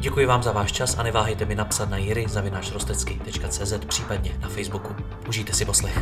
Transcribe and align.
Děkuji 0.00 0.26
vám 0.26 0.42
za 0.42 0.52
váš 0.52 0.72
čas 0.72 0.98
a 0.98 1.02
neváhejte 1.02 1.44
mi 1.44 1.54
napsat 1.54 1.90
na 1.90 1.96
jiry.rostecky.cz 1.96 3.72
případně 3.86 4.38
na 4.40 4.48
Facebooku. 4.48 4.94
Užijte 5.28 5.52
si 5.52 5.64
poslech. 5.64 5.98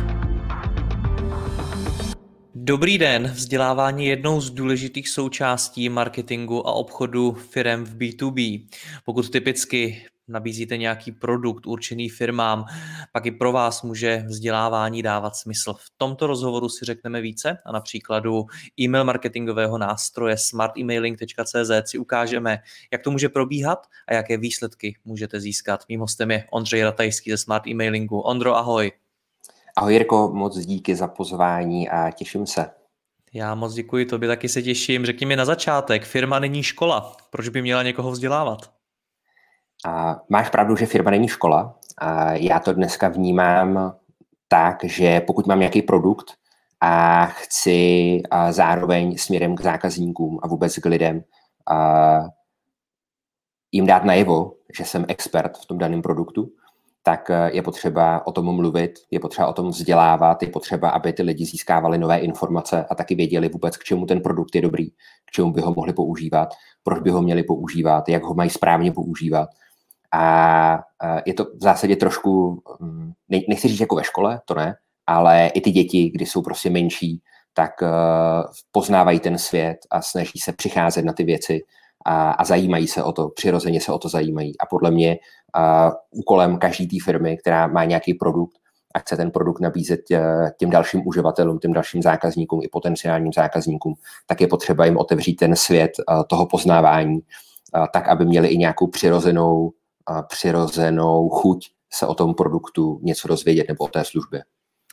Dobrý 2.55 2.97
den, 2.97 3.23
vzdělávání 3.23 4.05
je 4.05 4.09
jednou 4.09 4.41
z 4.41 4.49
důležitých 4.49 5.09
součástí 5.09 5.89
marketingu 5.89 6.67
a 6.67 6.71
obchodu 6.71 7.31
firm 7.31 7.83
v 7.83 7.95
B2B. 7.95 8.67
Pokud 9.05 9.29
typicky 9.29 10.05
nabízíte 10.27 10.77
nějaký 10.77 11.11
produkt 11.11 11.67
určený 11.67 12.09
firmám, 12.09 12.65
pak 13.11 13.25
i 13.25 13.31
pro 13.31 13.51
vás 13.51 13.83
může 13.83 14.23
vzdělávání 14.27 15.01
dávat 15.01 15.35
smysl. 15.35 15.73
V 15.73 15.91
tomto 15.97 16.27
rozhovoru 16.27 16.69
si 16.69 16.85
řekneme 16.85 17.21
více 17.21 17.57
a 17.65 17.71
na 17.71 17.81
příkladu 17.81 18.45
e-mail 18.79 19.03
marketingového 19.03 19.77
nástroje 19.77 20.37
smartemailing.cz 20.37 21.71
si 21.85 21.97
ukážeme, 21.97 22.59
jak 22.91 23.01
to 23.01 23.11
může 23.11 23.29
probíhat 23.29 23.87
a 24.07 24.13
jaké 24.13 24.37
výsledky 24.37 24.97
můžete 25.05 25.39
získat. 25.39 25.83
Mým 25.89 25.99
hostem 25.99 26.31
je 26.31 26.45
Ondřej 26.51 26.83
Ratajský 26.83 27.31
ze 27.31 27.37
Smart 27.37 27.67
Emailingu. 27.67 28.19
Ondro, 28.19 28.55
ahoj. 28.55 28.91
Ahoj 29.77 29.93
Jirko, 29.93 30.31
moc 30.33 30.57
díky 30.57 30.95
za 30.95 31.07
pozvání 31.07 31.89
a 31.89 32.11
těším 32.11 32.47
se. 32.47 32.65
Já 33.33 33.55
moc 33.55 33.73
děkuji, 33.73 34.05
tobě 34.05 34.29
taky 34.29 34.49
se 34.49 34.61
těším. 34.61 35.05
Řekni 35.05 35.25
mi 35.25 35.35
na 35.35 35.45
začátek, 35.45 36.05
firma 36.05 36.39
není 36.39 36.63
škola. 36.63 37.17
Proč 37.29 37.49
by 37.49 37.61
měla 37.61 37.83
někoho 37.83 38.11
vzdělávat? 38.11 38.76
A 39.85 40.21
máš 40.29 40.49
pravdu, 40.49 40.75
že 40.75 40.85
firma 40.85 41.11
není 41.11 41.27
škola. 41.27 41.75
A 41.97 42.33
já 42.33 42.59
to 42.59 42.73
dneska 42.73 43.07
vnímám 43.07 43.95
tak, 44.47 44.83
že 44.83 45.21
pokud 45.21 45.47
mám 45.47 45.59
nějaký 45.59 45.81
produkt 45.81 46.33
a 46.81 47.25
chci 47.25 48.21
a 48.31 48.51
zároveň 48.51 49.17
směrem 49.17 49.55
k 49.55 49.61
zákazníkům 49.61 50.39
a 50.43 50.47
vůbec 50.47 50.77
k 50.77 50.85
lidem 50.85 51.23
a 51.69 52.19
jim 53.71 53.85
dát 53.85 54.03
najevo, 54.03 54.53
že 54.77 54.85
jsem 54.85 55.05
expert 55.07 55.57
v 55.57 55.65
tom 55.65 55.77
daném 55.77 56.01
produktu, 56.01 56.51
tak 57.03 57.31
je 57.51 57.61
potřeba 57.61 58.27
o 58.27 58.31
tom 58.31 58.55
mluvit, 58.55 58.91
je 59.11 59.19
potřeba 59.19 59.47
o 59.47 59.53
tom 59.53 59.69
vzdělávat, 59.69 60.43
je 60.43 60.49
potřeba, 60.49 60.89
aby 60.89 61.13
ty 61.13 61.23
lidi 61.23 61.45
získávali 61.45 61.97
nové 61.97 62.17
informace 62.17 62.85
a 62.89 62.95
taky 62.95 63.15
věděli 63.15 63.49
vůbec, 63.49 63.77
k 63.77 63.83
čemu 63.83 64.05
ten 64.05 64.21
produkt 64.21 64.55
je 64.55 64.61
dobrý, 64.61 64.89
k 65.25 65.31
čemu 65.31 65.51
by 65.51 65.61
ho 65.61 65.73
mohli 65.73 65.93
používat, 65.93 66.49
proč 66.83 66.99
by 66.99 67.09
ho 67.09 67.21
měli 67.21 67.43
používat, 67.43 68.09
jak 68.09 68.23
ho 68.23 68.33
mají 68.33 68.49
správně 68.49 68.91
používat 68.91 69.49
a 70.13 70.79
je 71.25 71.33
to 71.33 71.45
v 71.45 71.61
zásadě 71.61 71.95
trošku, 71.95 72.61
mm, 72.79 73.11
nechci 73.49 73.67
říct 73.67 73.79
jako 73.79 73.95
ve 73.95 74.03
škole, 74.03 74.41
to 74.45 74.53
ne, 74.55 74.75
ale 75.07 75.47
i 75.47 75.61
ty 75.61 75.71
děti, 75.71 76.09
kdy 76.09 76.25
jsou 76.25 76.41
prostě 76.41 76.69
menší, 76.69 77.21
tak 77.53 77.83
e, 77.83 77.87
poznávají 78.71 79.19
ten 79.19 79.37
svět 79.37 79.77
a 79.91 80.01
snaží 80.01 80.39
se 80.39 80.53
přicházet 80.53 81.05
na 81.05 81.13
ty 81.13 81.23
věci 81.23 81.59
a, 82.05 82.31
a 82.31 82.43
zajímají 82.43 82.87
se 82.87 83.03
o 83.03 83.11
to, 83.11 83.29
přirozeně 83.29 83.81
se 83.81 83.91
o 83.91 83.99
to 83.99 84.09
zajímají. 84.09 84.57
A 84.59 84.65
podle 84.65 84.91
mě 84.91 85.17
a, 85.53 85.91
úkolem 86.11 86.57
každé 86.57 86.85
té 86.85 86.97
firmy, 87.03 87.37
která 87.37 87.67
má 87.67 87.85
nějaký 87.85 88.13
produkt 88.13 88.57
a 88.95 88.99
chce 88.99 89.17
ten 89.17 89.31
produkt 89.31 89.59
nabízet 89.59 90.11
e, 90.11 90.21
těm 90.57 90.69
dalším 90.69 91.07
uživatelům, 91.07 91.59
těm 91.59 91.73
dalším 91.73 92.01
zákazníkům 92.01 92.61
i 92.63 92.67
potenciálním 92.67 93.33
zákazníkům, 93.33 93.93
tak 94.25 94.41
je 94.41 94.47
potřeba 94.47 94.85
jim 94.85 94.97
otevřít 94.97 95.35
ten 95.35 95.55
svět 95.55 95.91
toho 96.27 96.45
poznávání, 96.45 97.19
tak, 97.93 98.07
aby 98.07 98.25
měli 98.25 98.47
i 98.47 98.57
nějakou 98.57 98.87
přirozenou 98.87 99.71
přirozenou 100.27 101.29
chuť 101.29 101.69
se 101.93 102.07
o 102.07 102.13
tom 102.13 102.33
produktu 102.33 102.99
něco 103.03 103.27
dozvědět 103.27 103.67
nebo 103.67 103.85
o 103.85 103.87
té 103.87 104.05
službě. 104.05 104.43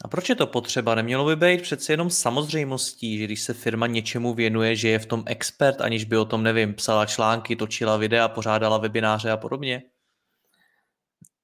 A 0.04 0.08
proč 0.08 0.28
je 0.28 0.34
to 0.34 0.46
potřeba? 0.46 0.94
Nemělo 0.94 1.24
by 1.24 1.36
být 1.36 1.62
přece 1.62 1.92
jenom 1.92 2.10
samozřejmostí, 2.10 3.18
že 3.18 3.24
když 3.24 3.42
se 3.42 3.54
firma 3.54 3.86
něčemu 3.86 4.34
věnuje, 4.34 4.76
že 4.76 4.88
je 4.88 4.98
v 4.98 5.06
tom 5.06 5.22
expert, 5.26 5.80
aniž 5.80 6.04
by 6.04 6.16
o 6.16 6.24
tom, 6.24 6.42
nevím, 6.42 6.74
psala 6.74 7.06
články, 7.06 7.56
točila 7.56 7.96
videa, 7.96 8.28
pořádala 8.28 8.78
webináře 8.78 9.30
a 9.30 9.36
podobně? 9.36 9.82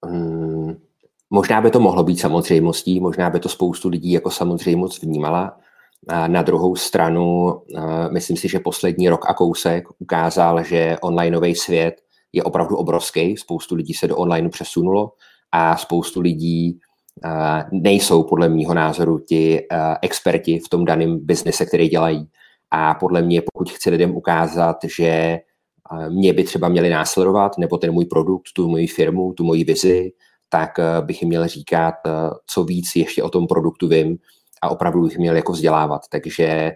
Hmm, 0.06 0.74
možná 1.30 1.60
by 1.60 1.70
to 1.70 1.80
mohlo 1.80 2.04
být 2.04 2.20
samozřejmostí, 2.20 3.00
možná 3.00 3.30
by 3.30 3.40
to 3.40 3.48
spoustu 3.48 3.88
lidí 3.88 4.12
jako 4.12 4.30
samozřejmost 4.30 5.02
vnímala. 5.02 5.58
A 6.08 6.28
na 6.28 6.42
druhou 6.42 6.76
stranu, 6.76 7.54
myslím 8.12 8.36
si, 8.36 8.48
že 8.48 8.60
poslední 8.60 9.08
rok 9.08 9.30
a 9.30 9.34
kousek 9.34 9.84
ukázal, 9.98 10.64
že 10.64 10.96
onlineový 11.02 11.54
svět 11.54 12.02
je 12.32 12.42
opravdu 12.42 12.76
obrovský. 12.76 13.36
Spoustu 13.36 13.74
lidí 13.74 13.94
se 13.94 14.08
do 14.08 14.16
online 14.16 14.48
přesunulo 14.48 15.12
a 15.52 15.76
spoustu 15.76 16.20
lidí 16.20 16.78
uh, 17.24 17.80
nejsou 17.80 18.22
podle 18.22 18.48
mýho 18.48 18.74
názoru 18.74 19.18
ti 19.18 19.60
uh, 19.72 19.78
experti 20.02 20.58
v 20.58 20.68
tom 20.68 20.84
daném 20.84 21.18
biznise, 21.26 21.66
který 21.66 21.88
dělají. 21.88 22.28
A 22.70 22.94
podle 22.94 23.22
mě, 23.22 23.42
pokud 23.52 23.70
chci 23.70 23.90
lidem 23.90 24.16
ukázat, 24.16 24.76
že 24.96 25.38
uh, 25.92 26.10
mě 26.10 26.32
by 26.32 26.44
třeba 26.44 26.68
měli 26.68 26.90
následovat, 26.90 27.58
nebo 27.58 27.78
ten 27.78 27.92
můj 27.92 28.04
produkt, 28.04 28.52
tu 28.54 28.68
moji 28.68 28.86
firmu, 28.86 29.32
tu 29.32 29.44
moji 29.44 29.64
vizi, 29.64 30.12
tak 30.52 30.70
bych 31.00 31.22
jim 31.22 31.28
měl 31.28 31.48
říkat, 31.48 31.94
co 32.46 32.64
víc 32.64 32.96
ještě 32.96 33.22
o 33.22 33.28
tom 33.28 33.46
produktu 33.46 33.88
vím 33.88 34.16
a 34.62 34.68
opravdu 34.68 35.02
bych 35.02 35.18
měl 35.18 35.36
jako 35.36 35.52
vzdělávat. 35.52 36.02
Takže 36.10 36.72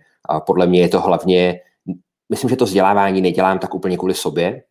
podle 0.46 0.66
mě 0.66 0.80
je 0.80 0.88
to 0.88 1.00
hlavně, 1.00 1.60
myslím, 2.30 2.50
že 2.50 2.56
to 2.56 2.64
vzdělávání 2.64 3.20
nedělám 3.20 3.58
tak 3.58 3.74
úplně 3.74 3.96
kvůli 3.96 4.14
sobě, 4.14 4.62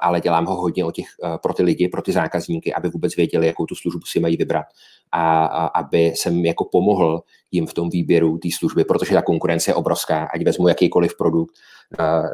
ale 0.00 0.20
dělám 0.20 0.46
ho 0.46 0.56
hodně 0.56 0.84
o 0.84 0.90
těch, 0.90 1.06
pro 1.42 1.54
ty 1.54 1.62
lidi, 1.62 1.88
pro 1.88 2.02
ty 2.02 2.12
zákazníky, 2.12 2.74
aby 2.74 2.88
vůbec 2.88 3.16
věděli, 3.16 3.46
jakou 3.46 3.66
tu 3.66 3.74
službu 3.74 4.00
si 4.06 4.20
mají 4.20 4.36
vybrat 4.36 4.66
a, 5.12 5.46
a 5.46 5.66
aby 5.66 6.04
jsem 6.06 6.44
jako 6.44 6.64
pomohl 6.72 7.22
jim 7.50 7.66
v 7.66 7.74
tom 7.74 7.90
výběru 7.90 8.38
té 8.38 8.48
služby, 8.58 8.84
protože 8.84 9.14
ta 9.14 9.22
konkurence 9.22 9.70
je 9.70 9.74
obrovská, 9.74 10.28
ať 10.34 10.44
vezmu 10.44 10.68
jakýkoliv 10.68 11.16
produkt 11.16 11.54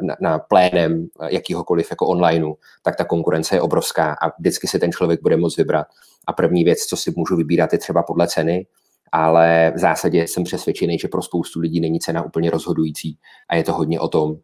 na, 0.01 0.15
na 0.21 0.39
plénem 0.39 1.07
jakýhokoliv 1.29 1.87
jako 1.89 2.07
onlineu, 2.07 2.53
tak 2.83 2.95
ta 2.95 3.05
konkurence 3.05 3.55
je 3.55 3.61
obrovská 3.61 4.13
a 4.13 4.31
vždycky 4.39 4.67
si 4.67 4.79
ten 4.79 4.91
člověk 4.91 5.21
bude 5.21 5.37
moct 5.37 5.57
vybrat. 5.57 5.87
A 6.27 6.33
první 6.33 6.63
věc, 6.63 6.79
co 6.79 6.97
si 6.97 7.13
můžu 7.17 7.35
vybírat, 7.35 7.73
je 7.73 7.79
třeba 7.79 8.03
podle 8.03 8.27
ceny, 8.27 8.67
ale 9.11 9.71
v 9.75 9.79
zásadě 9.79 10.27
jsem 10.27 10.43
přesvědčený, 10.43 10.99
že 10.99 11.07
pro 11.07 11.21
spoustu 11.21 11.59
lidí 11.59 11.79
není 11.79 11.99
cena 11.99 12.23
úplně 12.23 12.49
rozhodující 12.49 13.17
a 13.49 13.55
je 13.55 13.63
to 13.63 13.73
hodně 13.73 13.99
o 13.99 14.07
tom, 14.07 14.35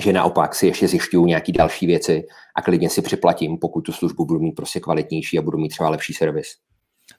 že 0.00 0.12
naopak 0.12 0.54
si 0.54 0.66
ještě 0.66 0.88
zjišťuju 0.88 1.26
nějaké 1.26 1.52
další 1.52 1.86
věci 1.86 2.26
a 2.54 2.62
klidně 2.62 2.90
si 2.90 3.02
připlatím, 3.02 3.58
pokud 3.58 3.80
tu 3.80 3.92
službu 3.92 4.26
budu 4.26 4.40
mít 4.40 4.52
prostě 4.52 4.80
kvalitnější 4.80 5.38
a 5.38 5.42
budu 5.42 5.58
mít 5.58 5.68
třeba 5.68 5.88
lepší 5.88 6.14
servis. 6.14 6.46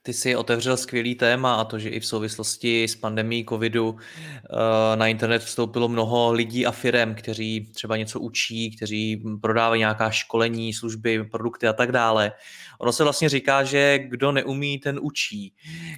Ty 0.01 0.13
si 0.13 0.35
otevřel 0.35 0.77
skvělý 0.77 1.15
téma 1.15 1.55
a 1.55 1.63
to, 1.63 1.79
že 1.79 1.89
i 1.89 1.99
v 1.99 2.05
souvislosti 2.05 2.83
s 2.83 2.95
pandemí 2.95 3.45
covidu 3.49 3.95
eh, 3.99 4.95
na 4.95 5.07
internet 5.07 5.39
vstoupilo 5.39 5.87
mnoho 5.87 6.31
lidí 6.31 6.65
a 6.65 6.71
firem, 6.71 7.15
kteří 7.15 7.71
třeba 7.73 7.97
něco 7.97 8.19
učí, 8.19 8.75
kteří 8.75 9.23
prodávají 9.41 9.79
nějaká 9.79 10.09
školení, 10.09 10.73
služby, 10.73 11.23
produkty 11.23 11.67
a 11.67 11.73
tak 11.73 11.91
dále. 11.91 12.31
Ono 12.79 12.91
se 12.91 13.03
vlastně 13.03 13.29
říká, 13.29 13.63
že 13.63 13.99
kdo 13.99 14.31
neumí, 14.31 14.79
ten 14.79 14.99
učí. 15.01 15.53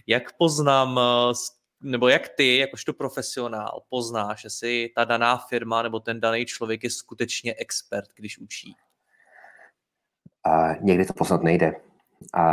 Jak 0.08 0.38
poznám, 0.38 1.00
eh, 1.00 1.34
nebo 1.82 2.08
jak 2.08 2.30
ty, 2.30 2.58
jakožto 2.58 2.94
profesionál, 2.94 3.82
poznáš, 3.90 4.44
jestli 4.44 4.90
ta 4.96 5.06
daná 5.06 5.38
firma 5.38 5.82
nebo 5.82 6.00
ten 6.00 6.20
daný 6.20 6.46
člověk 6.46 6.84
je 6.84 6.90
skutečně 6.90 7.56
expert, 7.58 8.08
když 8.16 8.40
učí? 8.40 8.76
A 10.44 10.74
někdy 10.82 11.06
to 11.06 11.14
poznat 11.14 11.44
nejde. 11.44 11.76
A, 12.34 12.44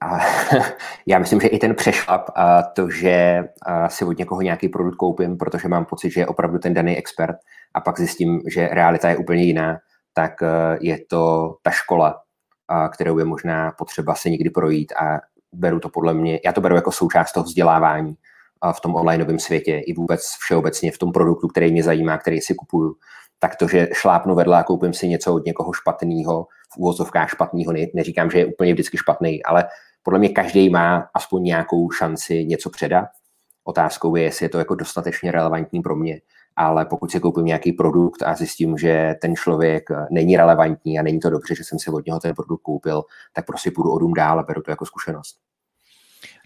a 0.00 0.18
já 1.06 1.18
myslím, 1.18 1.40
že 1.40 1.48
i 1.48 1.58
ten 1.58 1.74
přešlap 1.74 2.30
a 2.34 2.62
to, 2.62 2.90
že 2.90 3.44
a 3.62 3.88
si 3.88 4.04
od 4.04 4.18
někoho 4.18 4.42
nějaký 4.42 4.68
produkt 4.68 4.96
koupím, 4.96 5.38
protože 5.38 5.68
mám 5.68 5.84
pocit, 5.84 6.10
že 6.10 6.20
je 6.20 6.26
opravdu 6.26 6.58
ten 6.58 6.74
daný 6.74 6.96
expert 6.96 7.36
a 7.74 7.80
pak 7.80 7.98
zjistím, 7.98 8.40
že 8.46 8.68
realita 8.68 9.10
je 9.10 9.16
úplně 9.16 9.42
jiná, 9.42 9.78
tak 10.12 10.42
e, 10.42 10.46
je 10.80 10.98
to 11.06 11.54
ta 11.62 11.70
škola, 11.70 12.22
a 12.68 12.88
kterou 12.88 13.18
je 13.18 13.24
možná 13.24 13.72
potřeba 13.72 14.14
se 14.14 14.30
někdy 14.30 14.50
projít 14.50 14.92
a 14.92 15.20
beru 15.52 15.80
to 15.80 15.88
podle 15.88 16.14
mě, 16.14 16.40
já 16.44 16.52
to 16.52 16.60
beru 16.60 16.74
jako 16.74 16.92
součást 16.92 17.32
toho 17.32 17.44
vzdělávání 17.44 18.16
v 18.72 18.80
tom 18.80 18.94
onlineovém 18.94 19.38
světě 19.38 19.78
i 19.78 19.94
vůbec 19.94 20.20
všeobecně 20.40 20.92
v 20.92 20.98
tom 20.98 21.12
produktu, 21.12 21.48
který 21.48 21.72
mě 21.72 21.82
zajímá, 21.82 22.18
který 22.18 22.40
si 22.40 22.54
kupuju. 22.54 22.94
Tak 23.38 23.56
to, 23.56 23.68
že 23.68 23.88
šlápnu 23.92 24.34
vedle 24.34 24.58
a 24.58 24.62
koupím 24.62 24.92
si 24.92 25.08
něco 25.08 25.34
od 25.34 25.46
někoho 25.46 25.72
špatného, 25.72 26.46
v 26.74 26.76
úvozovkách 26.76 27.30
špatného, 27.30 27.72
ne, 27.72 27.86
neříkám, 27.94 28.30
že 28.30 28.38
je 28.38 28.46
úplně 28.46 28.72
vždycky 28.72 28.96
špatný, 28.96 29.42
ale 29.42 29.64
podle 30.02 30.18
mě 30.18 30.28
každý 30.28 30.70
má 30.70 31.08
aspoň 31.14 31.42
nějakou 31.42 31.90
šanci 31.90 32.44
něco 32.44 32.70
předat. 32.70 33.08
Otázkou 33.64 34.16
je, 34.16 34.22
jestli 34.22 34.44
je 34.44 34.48
to 34.48 34.58
jako 34.58 34.74
dostatečně 34.74 35.32
relevantní 35.32 35.80
pro 35.82 35.96
mě 35.96 36.20
ale 36.58 36.84
pokud 36.84 37.10
si 37.10 37.20
koupím 37.20 37.44
nějaký 37.44 37.72
produkt 37.72 38.22
a 38.22 38.34
zjistím, 38.34 38.78
že 38.78 39.14
ten 39.22 39.36
člověk 39.36 39.84
není 40.10 40.36
relevantní 40.36 40.98
a 40.98 41.02
není 41.02 41.20
to 41.20 41.30
dobře, 41.30 41.54
že 41.54 41.64
jsem 41.64 41.78
si 41.78 41.90
od 41.90 42.06
něho 42.06 42.20
ten 42.20 42.34
produkt 42.34 42.62
koupil, 42.62 43.02
tak 43.32 43.46
prostě 43.46 43.70
půjdu 43.70 43.92
o 43.92 43.98
dům 43.98 44.14
dál 44.14 44.40
a 44.40 44.42
beru 44.42 44.62
to 44.62 44.70
jako 44.70 44.86
zkušenost. 44.86 45.38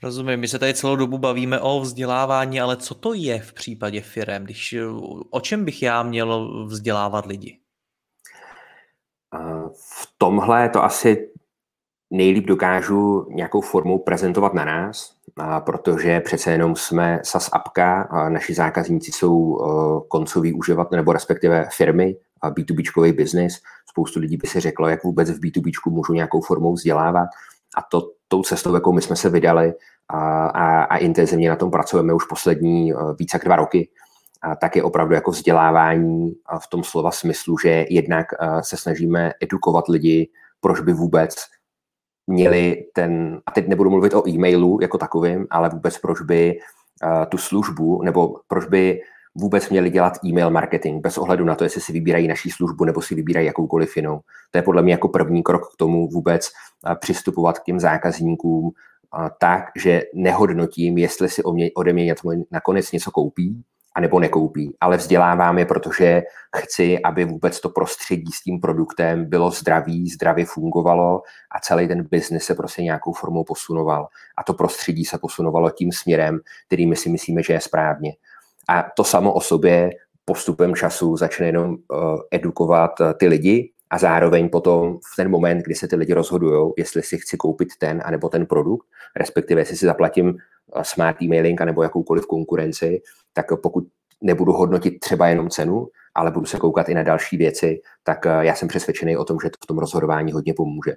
Rozumím, 0.02 0.40
my 0.40 0.48
se 0.48 0.58
tady 0.58 0.74
celou 0.74 0.96
dobu 0.96 1.18
bavíme 1.18 1.60
o 1.60 1.80
vzdělávání, 1.80 2.60
ale 2.60 2.76
co 2.76 2.94
to 2.94 3.14
je 3.14 3.40
v 3.40 3.52
případě 3.52 4.00
firem? 4.00 4.44
Když, 4.44 4.74
o 5.30 5.40
čem 5.40 5.64
bych 5.64 5.82
já 5.82 6.02
měl 6.02 6.48
vzdělávat 6.66 7.26
lidi? 7.26 7.58
V 10.00 10.12
tomhle 10.18 10.68
to 10.68 10.84
asi 10.84 11.30
nejlíp 12.10 12.46
dokážu 12.46 13.26
nějakou 13.30 13.60
formou 13.60 13.98
prezentovat 13.98 14.54
na 14.54 14.64
nás, 14.64 15.16
protože 15.66 16.20
přece 16.20 16.50
jenom 16.52 16.76
jsme 16.76 17.20
SAS 17.22 17.50
apka, 17.52 18.08
naši 18.28 18.54
zákazníci 18.54 19.12
jsou 19.12 19.58
koncoví 20.08 20.52
uživatelé 20.52 20.96
nebo 20.96 21.12
respektive 21.12 21.68
firmy, 21.76 22.16
B2B 22.44 23.16
business. 23.16 23.60
Spoustu 23.90 24.20
lidí 24.20 24.36
by 24.36 24.46
si 24.46 24.60
řeklo, 24.60 24.88
jak 24.88 25.04
vůbec 25.04 25.30
v 25.30 25.40
B2B 25.40 25.90
můžu 25.90 26.12
nějakou 26.12 26.40
formou 26.40 26.72
vzdělávat. 26.72 27.28
A 27.76 27.82
to 27.90 28.10
tou 28.32 28.42
cestou, 28.42 28.74
jakou 28.74 28.92
my 28.92 29.02
jsme 29.02 29.16
se 29.16 29.28
vydali 29.28 29.74
a, 30.08 30.46
a, 30.46 30.82
a 30.82 30.96
intenzivně 30.96 31.50
na 31.50 31.56
tom 31.56 31.70
pracujeme 31.70 32.14
už 32.14 32.24
poslední 32.24 32.92
více 33.18 33.36
jak 33.36 33.44
dva 33.44 33.56
roky, 33.56 33.88
a 34.42 34.56
tak 34.56 34.76
je 34.76 34.82
opravdu 34.82 35.14
jako 35.14 35.30
vzdělávání 35.30 36.32
v 36.58 36.66
tom 36.68 36.84
slova 36.84 37.10
smyslu, 37.10 37.58
že 37.58 37.84
jednak 37.90 38.26
se 38.60 38.76
snažíme 38.76 39.32
edukovat 39.42 39.88
lidi, 39.88 40.30
proč 40.60 40.80
by 40.80 40.92
vůbec 40.92 41.36
měli 42.26 42.84
ten, 42.94 43.40
a 43.46 43.50
teď 43.50 43.68
nebudu 43.68 43.90
mluvit 43.90 44.14
o 44.14 44.28
e-mailu 44.28 44.78
jako 44.82 44.98
takovým, 44.98 45.46
ale 45.50 45.68
vůbec 45.68 45.98
proč 45.98 46.20
by 46.20 46.58
uh, 46.58 47.24
tu 47.28 47.38
službu, 47.38 48.02
nebo 48.02 48.40
proč 48.48 48.66
by 48.66 49.00
vůbec 49.34 49.70
měli 49.70 49.90
dělat 49.90 50.18
e-mail 50.24 50.50
marketing, 50.50 51.02
bez 51.02 51.18
ohledu 51.18 51.44
na 51.44 51.54
to, 51.54 51.64
jestli 51.64 51.80
si 51.80 51.92
vybírají 51.92 52.28
naší 52.28 52.50
službu 52.50 52.84
nebo 52.84 53.02
si 53.02 53.14
vybírají 53.14 53.46
jakoukoliv 53.46 53.96
jinou. 53.96 54.20
To 54.50 54.58
je 54.58 54.62
podle 54.62 54.82
mě 54.82 54.92
jako 54.92 55.08
první 55.08 55.42
krok 55.42 55.72
k 55.74 55.76
tomu 55.76 56.08
vůbec 56.08 56.48
přistupovat 57.00 57.58
k 57.58 57.64
těm 57.64 57.80
zákazníkům 57.80 58.70
tak, 59.40 59.64
že 59.76 60.02
nehodnotím, 60.14 60.98
jestli 60.98 61.28
si 61.28 61.42
ode 61.74 61.92
mě 61.92 62.14
nakonec 62.50 62.92
něco 62.92 63.10
koupí, 63.10 63.62
anebo 63.94 64.20
nekoupí, 64.20 64.76
ale 64.80 64.96
vzdělávám 64.96 65.58
je, 65.58 65.64
protože 65.64 66.22
chci, 66.56 66.98
aby 67.02 67.24
vůbec 67.24 67.60
to 67.60 67.68
prostředí 67.68 68.32
s 68.32 68.42
tím 68.42 68.60
produktem 68.60 69.24
bylo 69.24 69.50
zdravý, 69.50 70.08
zdravě 70.08 70.44
fungovalo 70.44 71.22
a 71.56 71.60
celý 71.60 71.88
ten 71.88 72.02
biznis 72.02 72.44
se 72.44 72.54
prostě 72.54 72.82
nějakou 72.82 73.12
formou 73.12 73.44
posunoval. 73.44 74.08
A 74.36 74.42
to 74.42 74.54
prostředí 74.54 75.04
se 75.04 75.18
posunovalo 75.18 75.70
tím 75.70 75.92
směrem, 75.92 76.40
který 76.66 76.86
my 76.86 76.96
si 76.96 77.10
myslíme, 77.10 77.42
že 77.42 77.52
je 77.52 77.60
správně. 77.60 78.12
A 78.68 78.84
to 78.96 79.04
samo 79.04 79.32
o 79.32 79.40
sobě 79.40 79.90
postupem 80.24 80.74
času 80.74 81.16
začne 81.16 81.46
jenom 81.46 81.70
uh, 81.70 81.76
edukovat 82.30 83.00
uh, 83.00 83.12
ty 83.12 83.28
lidi 83.28 83.72
a 83.90 83.98
zároveň 83.98 84.48
potom 84.48 84.98
v 85.12 85.16
ten 85.16 85.30
moment, 85.30 85.58
kdy 85.58 85.74
se 85.74 85.88
ty 85.88 85.96
lidi 85.96 86.12
rozhodují, 86.12 86.72
jestli 86.78 87.02
si 87.02 87.18
chci 87.18 87.36
koupit 87.36 87.68
ten 87.78 88.02
anebo 88.04 88.28
ten 88.28 88.46
produkt, 88.46 88.86
respektive 89.16 89.60
jestli 89.60 89.76
si 89.76 89.86
zaplatím 89.86 90.38
smart 90.82 91.22
emailing 91.22 91.60
nebo 91.60 91.82
jakoukoliv 91.82 92.26
konkurenci, 92.26 93.02
tak 93.32 93.46
pokud 93.62 93.84
nebudu 94.22 94.52
hodnotit 94.52 95.00
třeba 95.00 95.28
jenom 95.28 95.50
cenu, 95.50 95.88
ale 96.14 96.30
budu 96.30 96.46
se 96.46 96.58
koukat 96.58 96.88
i 96.88 96.94
na 96.94 97.02
další 97.02 97.36
věci, 97.36 97.80
tak 98.02 98.26
eh, 98.26 98.30
já 98.40 98.54
jsem 98.54 98.68
přesvědčený 98.68 99.16
o 99.16 99.24
tom, 99.24 99.38
že 99.42 99.50
to 99.50 99.56
v 99.64 99.66
tom 99.66 99.78
rozhodování 99.78 100.32
hodně 100.32 100.54
pomůže. 100.54 100.92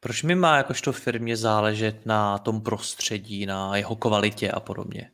Proč 0.00 0.22
mi 0.22 0.34
má 0.34 0.56
jakožto 0.56 0.92
firmě 0.92 1.36
záležet 1.36 2.06
na 2.06 2.38
tom 2.38 2.60
prostředí, 2.60 3.46
na 3.46 3.76
jeho 3.76 3.96
kvalitě 3.96 4.50
a 4.50 4.60
podobně? 4.60 5.10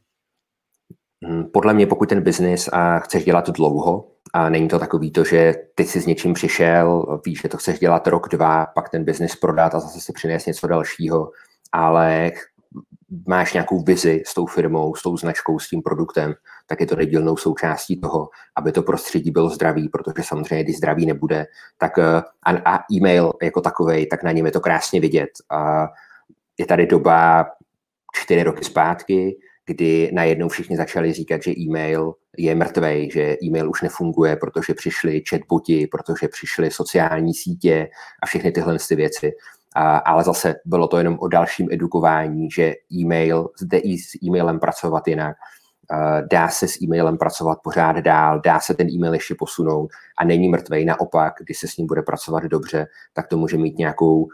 Hmm, 1.24 1.44
podle 1.52 1.74
mě, 1.74 1.86
pokud 1.86 2.08
ten 2.08 2.22
biznis 2.22 2.68
a 2.72 2.98
chceš 2.98 3.24
dělat 3.24 3.50
dlouho, 3.50 4.08
a 4.34 4.48
není 4.48 4.68
to 4.68 4.78
takový 4.78 5.10
to, 5.10 5.24
že 5.24 5.54
ty 5.74 5.84
si 5.84 6.00
s 6.00 6.06
něčím 6.06 6.32
přišel, 6.32 7.20
víš, 7.26 7.40
že 7.42 7.48
to 7.48 7.56
chceš 7.56 7.78
dělat 7.78 8.06
rok, 8.06 8.28
dva, 8.28 8.66
pak 8.66 8.88
ten 8.88 9.04
biznis 9.04 9.36
prodat 9.36 9.74
a 9.74 9.80
zase 9.80 10.00
si 10.00 10.12
přinést 10.12 10.46
něco 10.46 10.66
dalšího, 10.66 11.30
ale 11.72 12.32
máš 13.26 13.52
nějakou 13.52 13.82
vizi 13.82 14.22
s 14.26 14.34
tou 14.34 14.46
firmou, 14.46 14.94
s 14.94 15.02
tou 15.02 15.16
značkou, 15.16 15.58
s 15.58 15.68
tím 15.68 15.82
produktem, 15.82 16.34
tak 16.66 16.80
je 16.80 16.86
to 16.86 16.96
nedílnou 16.96 17.36
součástí 17.36 18.00
toho, 18.00 18.28
aby 18.56 18.72
to 18.72 18.82
prostředí 18.82 19.30
bylo 19.30 19.48
zdravý, 19.48 19.88
protože 19.88 20.22
samozřejmě, 20.22 20.64
když 20.64 20.76
zdravý 20.76 21.06
nebude, 21.06 21.46
tak 21.78 21.98
eh, 21.98 22.22
a, 22.42 22.74
a 22.74 22.78
e-mail 22.92 23.32
jako 23.42 23.60
takový, 23.60 24.06
tak 24.08 24.22
na 24.22 24.32
něm 24.32 24.46
je 24.46 24.52
to 24.52 24.60
krásně 24.60 25.00
vidět. 25.00 25.30
A 25.50 25.88
je 26.58 26.66
tady 26.66 26.86
doba 26.86 27.46
čtyři 28.14 28.42
roky 28.42 28.64
zpátky, 28.64 29.36
kdy 29.72 30.10
najednou 30.12 30.48
všichni 30.48 30.76
začali 30.76 31.12
říkat, 31.12 31.42
že 31.42 31.50
e-mail 31.50 32.14
je 32.38 32.54
mrtvej, 32.54 33.10
že 33.10 33.36
e-mail 33.42 33.70
už 33.70 33.82
nefunguje, 33.82 34.36
protože 34.36 34.74
přišly 34.74 35.22
chatboti, 35.30 35.86
protože 35.86 36.28
přišly 36.28 36.70
sociální 36.70 37.34
sítě 37.34 37.88
a 38.22 38.26
všechny 38.26 38.52
tyhle 38.52 38.78
ty 38.88 38.96
věci. 38.96 39.32
A, 39.74 39.96
ale 39.96 40.24
zase 40.24 40.54
bylo 40.64 40.88
to 40.88 40.98
jenom 40.98 41.18
o 41.20 41.28
dalším 41.28 41.68
edukování, 41.70 42.50
že 42.50 42.74
e-mail, 42.92 43.48
zde 43.60 43.78
i 43.78 43.98
s 43.98 44.14
e-mailem 44.24 44.60
pracovat 44.60 45.08
jinak, 45.08 45.36
dá 46.30 46.48
se 46.48 46.68
s 46.68 46.82
e-mailem 46.82 47.18
pracovat 47.18 47.58
pořád 47.64 47.96
dál, 47.96 48.40
dá 48.40 48.60
se 48.60 48.74
ten 48.74 48.88
e-mail 48.90 49.14
ještě 49.14 49.34
posunout 49.38 49.90
a 50.18 50.24
není 50.24 50.48
mrtvej. 50.48 50.84
Naopak, 50.84 51.34
když 51.44 51.58
se 51.58 51.68
s 51.68 51.76
ním 51.76 51.86
bude 51.86 52.02
pracovat 52.02 52.44
dobře, 52.44 52.86
tak 53.12 53.28
to 53.28 53.36
může 53.36 53.58
mít 53.58 53.78
nějakou 53.78 54.28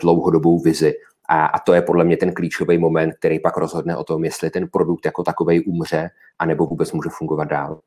dlouhodobou 0.00 0.60
vizi. 0.60 0.94
A, 1.28 1.46
a 1.46 1.58
to 1.58 1.74
je 1.74 1.82
podle 1.82 2.04
mě 2.04 2.16
ten 2.16 2.34
klíčový 2.34 2.78
moment, 2.78 3.14
který 3.14 3.40
pak 3.40 3.56
rozhodne 3.56 3.96
o 3.96 4.04
tom, 4.04 4.24
jestli 4.24 4.50
ten 4.50 4.68
produkt 4.68 5.06
jako 5.06 5.22
takový 5.22 5.64
umře, 5.64 6.10
anebo 6.38 6.66
vůbec 6.66 6.92
může 6.92 7.08
fungovat 7.12 7.44
dál. 7.44 7.80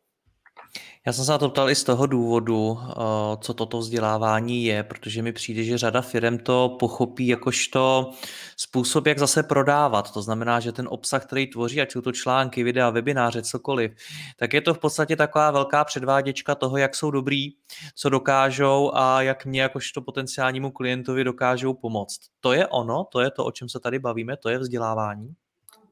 Já 1.08 1.14
jsem 1.14 1.26
se 1.26 1.32
na 1.32 1.38
to 1.38 1.50
ptal 1.50 1.70
i 1.70 1.76
z 1.76 1.84
toho 1.84 2.06
důvodu, 2.06 2.80
eh, 2.82 2.94
co 3.42 3.54
toto 3.54 3.78
vzdělávání 3.78 4.66
je, 4.66 4.84
protože 4.84 5.22
mi 5.22 5.32
přijde, 5.32 5.64
že 5.64 5.78
řada 5.78 6.02
firm 6.02 6.38
to 6.38 6.76
pochopí 6.80 7.28
jakožto 7.28 8.12
způsob, 8.58 9.08
jak 9.08 9.20
zase 9.20 9.44
prodávat. 9.44 10.12
To 10.12 10.22
znamená, 10.22 10.60
že 10.60 10.72
ten 10.72 10.88
obsah, 10.92 11.26
který 11.26 11.48
tvoří, 11.48 11.82
ať 11.82 11.92
jsou 11.92 12.02
to 12.02 12.12
články, 12.12 12.64
videa, 12.64 12.90
webináře, 12.90 13.42
cokoliv, 13.42 13.92
tak 14.38 14.54
je 14.54 14.62
to 14.62 14.74
v 14.74 14.80
podstatě 14.80 15.16
taková 15.16 15.52
velká 15.52 15.84
předváděčka 15.84 16.56
toho, 16.56 16.78
jak 16.78 16.96
jsou 16.96 17.12
dobrý, 17.12 17.50
co 17.96 18.10
dokážou 18.10 18.92
a 18.94 19.22
jak 19.22 19.46
mě 19.46 19.62
jakožto 19.62 20.02
potenciálnímu 20.02 20.72
klientovi 20.72 21.24
dokážou 21.24 21.74
pomoct. 21.74 22.20
To 22.40 22.54
je 22.54 22.68
ono, 22.68 23.04
to 23.04 23.20
je 23.20 23.32
to, 23.32 23.46
o 23.46 23.52
čem 23.52 23.70
se 23.70 23.80
tady 23.80 24.00
bavíme, 24.00 24.38
to 24.38 24.50
je 24.50 24.60
vzdělávání? 24.60 25.34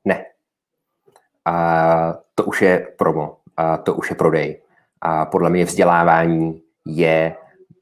Ne. 0.06 0.26
A 1.46 2.14
to 2.36 2.44
už 2.44 2.62
je 2.62 2.88
promo, 2.98 3.38
a 3.58 3.78
to 3.78 3.96
už 3.96 4.10
je 4.10 4.16
prodej 4.16 4.65
a 5.06 5.26
podle 5.26 5.50
mě 5.50 5.66
vzdělávání 5.66 6.62
je 6.88 7.36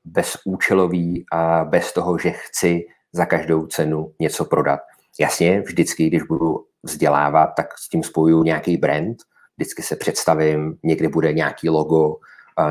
bezúčelový 0.05 1.25
a 1.31 1.63
bez 1.63 1.93
toho, 1.93 2.17
že 2.17 2.31
chci 2.31 2.85
za 3.13 3.25
každou 3.25 3.67
cenu 3.67 4.13
něco 4.19 4.45
prodat. 4.45 4.79
Jasně, 5.19 5.61
vždycky, 5.61 6.07
když 6.07 6.23
budu 6.23 6.65
vzdělávat, 6.83 7.47
tak 7.57 7.77
s 7.77 7.89
tím 7.89 8.03
spojuju 8.03 8.43
nějaký 8.43 8.77
brand, 8.77 9.17
vždycky 9.57 9.81
se 9.81 9.95
představím, 9.95 10.77
někdy 10.83 11.07
bude 11.07 11.33
nějaký 11.33 11.69
logo, 11.69 12.15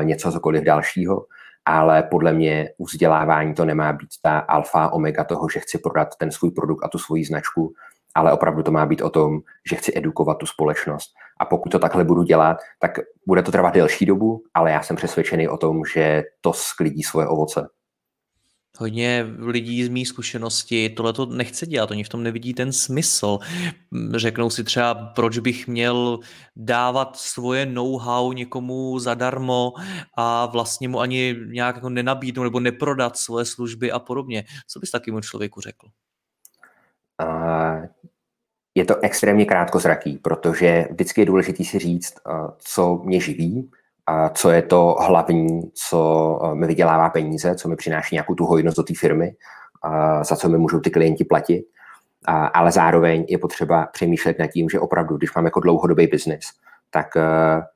něco 0.03 0.31
cokoliv 0.31 0.63
dalšího, 0.63 1.25
ale 1.65 2.03
podle 2.03 2.33
mě 2.33 2.69
u 2.77 2.85
vzdělávání 2.85 3.53
to 3.53 3.65
nemá 3.65 3.93
být 3.93 4.09
ta 4.21 4.39
alfa 4.39 4.89
omega 4.93 5.23
toho, 5.23 5.49
že 5.49 5.59
chci 5.59 5.77
prodat 5.77 6.15
ten 6.19 6.31
svůj 6.31 6.51
produkt 6.51 6.83
a 6.85 6.87
tu 6.87 6.99
svoji 6.99 7.25
značku, 7.25 7.73
ale 8.15 8.33
opravdu 8.33 8.63
to 8.63 8.71
má 8.71 8.85
být 8.85 9.01
o 9.01 9.09
tom, 9.09 9.39
že 9.69 9.75
chci 9.75 9.91
edukovat 9.95 10.37
tu 10.37 10.45
společnost. 10.45 11.09
A 11.39 11.45
pokud 11.45 11.69
to 11.69 11.79
takhle 11.79 12.03
budu 12.03 12.23
dělat, 12.23 12.57
tak 12.79 12.91
bude 13.27 13.43
to 13.43 13.51
trvat 13.51 13.73
delší 13.73 14.05
dobu, 14.05 14.43
ale 14.53 14.71
já 14.71 14.81
jsem 14.83 14.95
přesvědčený 14.95 15.47
o 15.47 15.57
tom, 15.57 15.81
že 15.93 16.23
to 16.41 16.53
sklidí 16.53 17.03
svoje 17.03 17.27
ovoce. 17.27 17.67
Hodně 18.79 19.25
lidí 19.39 19.83
z 19.83 19.89
mých 19.89 20.07
zkušenosti 20.07 20.89
tohle 20.89 21.13
to 21.13 21.25
nechce 21.25 21.65
dělat, 21.65 21.91
oni 21.91 22.03
v 22.03 22.09
tom 22.09 22.23
nevidí 22.23 22.53
ten 22.53 22.73
smysl. 22.73 23.39
Řeknou 24.15 24.49
si 24.49 24.63
třeba, 24.63 24.93
proč 24.93 25.39
bych 25.39 25.67
měl 25.67 26.19
dávat 26.55 27.17
svoje 27.17 27.65
know-how 27.65 28.33
někomu 28.33 28.99
zadarmo 28.99 29.73
a 30.17 30.45
vlastně 30.45 30.87
mu 30.87 30.99
ani 30.99 31.35
nějak 31.47 31.75
jako 31.75 31.89
nenabídnout 31.89 32.43
nebo 32.43 32.59
neprodat 32.59 33.17
svoje 33.17 33.45
služby 33.45 33.91
a 33.91 33.99
podobně. 33.99 34.43
Co 34.67 34.79
bys 34.79 34.91
takému 34.91 35.21
člověku 35.21 35.61
řekl? 35.61 35.87
Je 38.75 38.85
to 38.85 38.99
extrémně 39.03 39.45
krátkozraký, 39.45 40.17
protože 40.17 40.87
vždycky 40.91 41.21
je 41.21 41.25
důležité 41.25 41.63
si 41.63 41.79
říct, 41.79 42.13
co 42.57 43.01
mě 43.03 43.19
živí, 43.19 43.71
a 44.05 44.29
co 44.29 44.51
je 44.51 44.61
to 44.61 44.95
hlavní, 44.99 45.71
co 45.73 46.39
mi 46.53 46.67
vydělává 46.67 47.09
peníze, 47.09 47.55
co 47.55 47.69
mi 47.69 47.75
přináší 47.75 48.15
nějakou 48.15 48.35
tu 48.35 48.45
hojnost 48.45 48.77
do 48.77 48.83
té 48.83 48.93
firmy, 48.97 49.35
a 49.81 50.23
za 50.23 50.35
co 50.35 50.49
mi 50.49 50.57
můžou 50.57 50.79
ty 50.79 50.89
klienti 50.89 51.23
platit. 51.23 51.65
A, 52.25 52.45
ale 52.45 52.71
zároveň 52.71 53.25
je 53.29 53.37
potřeba 53.37 53.85
přemýšlet 53.85 54.39
nad 54.39 54.47
tím, 54.47 54.69
že 54.69 54.79
opravdu, 54.79 55.17
když 55.17 55.35
mám 55.35 55.45
jako 55.45 55.59
dlouhodobý 55.59 56.07
biznis, 56.07 56.45
tak, 56.89 57.07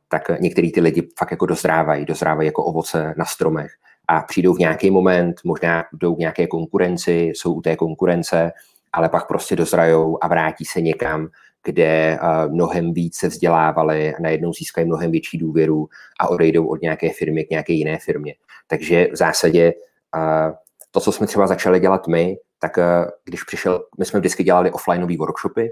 tak 0.08 0.40
některý 0.40 0.72
ty 0.72 0.82
lidi 0.82 1.10
fakt 1.18 1.32
jako 1.32 1.46
dozrávají, 1.46 2.06
dozrávají 2.06 2.46
jako 2.46 2.64
ovoce 2.64 3.14
na 3.18 3.26
stromech 3.26 3.72
a 4.08 4.22
přijdou 4.22 4.54
v 4.54 4.60
nějaký 4.60 4.92
moment, 4.92 5.36
možná 5.44 5.84
jdou 5.94 6.16
k 6.16 6.20
nějaké 6.20 6.48
konkurenci, 6.48 7.32
jsou 7.36 7.54
u 7.54 7.62
té 7.62 7.76
konkurence 7.76 8.52
ale 8.98 9.10
pak 9.10 9.28
prostě 9.28 9.56
dozrajou 9.56 10.18
a 10.22 10.28
vrátí 10.28 10.66
se 10.66 10.82
někam, 10.82 11.28
kde 11.64 12.20
mnohem 12.48 12.94
víc 12.94 13.18
se 13.18 13.28
vzdělávali, 13.28 14.14
najednou 14.20 14.54
získají 14.54 14.88
mnohem 14.88 15.12
větší 15.12 15.38
důvěru 15.38 15.88
a 16.20 16.30
odejdou 16.30 16.68
od 16.68 16.82
nějaké 16.82 17.10
firmy 17.14 17.44
k 17.44 17.50
nějaké 17.50 17.74
jiné 17.74 17.98
firmě. 18.00 18.36
Takže 18.68 19.08
v 19.14 19.16
zásadě 19.16 19.74
to, 20.92 21.00
co 21.00 21.12
jsme 21.12 21.28
třeba 21.28 21.48
začali 21.48 21.80
dělat 21.80 22.08
my, 22.08 22.36
tak 22.60 22.72
když 23.26 23.44
přišel, 23.44 23.84
my 24.00 24.06
jsme 24.06 24.20
vždycky 24.20 24.44
dělali 24.44 24.72
offlineové 24.72 25.18
workshopy, 25.18 25.70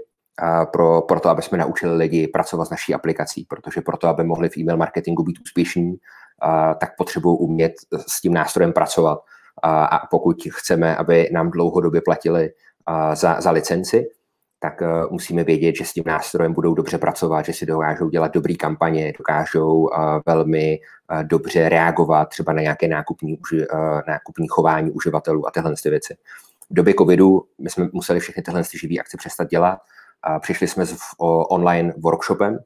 pro, 0.72 1.02
pro 1.02 1.20
to, 1.20 1.28
aby 1.28 1.42
jsme 1.42 1.58
naučili 1.58 1.96
lidi 1.96 2.28
pracovat 2.28 2.64
s 2.64 2.70
naší 2.70 2.94
aplikací, 2.94 3.46
protože 3.48 3.80
pro 3.80 3.96
to, 3.96 4.08
aby 4.08 4.24
mohli 4.24 4.48
v 4.48 4.56
e-mail 4.56 4.76
marketingu 4.76 5.22
být 5.22 5.38
úspěšní, 5.44 5.94
tak 6.80 6.96
potřebují 6.98 7.38
umět 7.40 7.72
s 8.08 8.20
tím 8.20 8.34
nástrojem 8.34 8.72
pracovat. 8.72 9.18
A 9.62 10.06
pokud 10.10 10.36
chceme, 10.50 10.96
aby 10.96 11.28
nám 11.32 11.50
dlouhodobě 11.50 12.00
platili 12.04 12.50
za, 13.14 13.40
za 13.40 13.50
licenci, 13.50 14.06
tak 14.58 14.80
uh, 14.80 15.12
musíme 15.12 15.44
vědět, 15.44 15.76
že 15.76 15.84
s 15.84 15.92
tím 15.92 16.04
nástrojem 16.06 16.52
budou 16.52 16.74
dobře 16.74 16.98
pracovat, 16.98 17.44
že 17.44 17.52
si 17.52 17.66
dokážou 17.66 18.08
dělat 18.08 18.34
dobré 18.34 18.54
kampaně, 18.54 19.12
dokážou 19.18 19.76
uh, 19.76 19.88
velmi 20.26 20.78
uh, 21.12 21.22
dobře 21.22 21.68
reagovat 21.68 22.28
třeba 22.28 22.52
na 22.52 22.62
nějaké 22.62 22.88
nákupní, 22.88 23.38
nákupní 24.08 24.48
chování 24.48 24.90
uživatelů 24.90 25.46
a 25.48 25.50
tyhle 25.50 25.74
věci. 25.84 26.16
V 26.70 26.74
době 26.74 26.94
covidu 26.94 27.42
my 27.58 27.70
jsme 27.70 27.88
museli 27.92 28.20
všechny 28.20 28.42
tyhle 28.42 28.62
živé 28.80 29.00
akce 29.00 29.16
přestat 29.16 29.48
dělat. 29.48 29.78
Přišli 30.40 30.68
jsme 30.68 30.86
s 30.86 30.96
online 31.18 31.92
workshopem. 31.98 32.58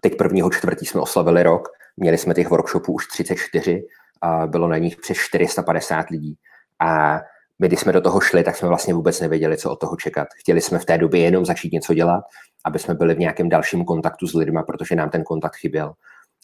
Teď 0.00 0.16
prvního 0.16 0.50
čtvrtí 0.50 0.86
jsme 0.86 1.00
oslavili 1.00 1.42
rok. 1.42 1.68
Měli 1.96 2.18
jsme 2.18 2.34
těch 2.34 2.50
workshopů 2.50 2.92
už 2.92 3.06
34. 3.06 3.84
Uh, 4.24 4.46
bylo 4.46 4.68
na 4.68 4.78
nich 4.78 4.96
přes 4.96 5.16
450 5.16 6.10
lidí. 6.10 6.36
A 6.80 7.20
my, 7.58 7.68
když 7.68 7.80
jsme 7.80 7.92
do 7.92 8.00
toho 8.00 8.20
šli, 8.20 8.44
tak 8.44 8.56
jsme 8.56 8.68
vlastně 8.68 8.94
vůbec 8.94 9.20
nevěděli, 9.20 9.56
co 9.56 9.70
od 9.70 9.80
toho 9.80 9.96
čekat. 9.96 10.28
Chtěli 10.40 10.60
jsme 10.60 10.78
v 10.78 10.84
té 10.84 10.98
době 10.98 11.20
jenom 11.20 11.44
začít 11.44 11.72
něco 11.72 11.94
dělat, 11.94 12.24
aby 12.64 12.78
jsme 12.78 12.94
byli 12.94 13.14
v 13.14 13.18
nějakém 13.18 13.48
dalším 13.48 13.84
kontaktu 13.84 14.26
s 14.26 14.34
lidmi, 14.34 14.60
protože 14.66 14.94
nám 14.94 15.10
ten 15.10 15.22
kontakt 15.24 15.56
chyběl. 15.56 15.92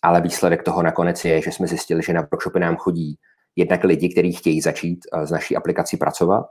Ale 0.02 0.20
výsledek 0.20 0.62
toho 0.62 0.82
nakonec 0.82 1.24
je, 1.24 1.42
že 1.42 1.52
jsme 1.52 1.66
zjistili, 1.66 2.02
že 2.02 2.12
na 2.12 2.20
workshopy 2.20 2.60
nám 2.60 2.76
chodí 2.76 3.18
jednak 3.56 3.84
lidi, 3.84 4.08
kteří 4.08 4.32
chtějí 4.32 4.60
začít 4.60 4.98
eh, 5.12 5.26
s 5.26 5.30
naší 5.30 5.56
aplikací 5.56 5.96
pracovat, 5.96 6.46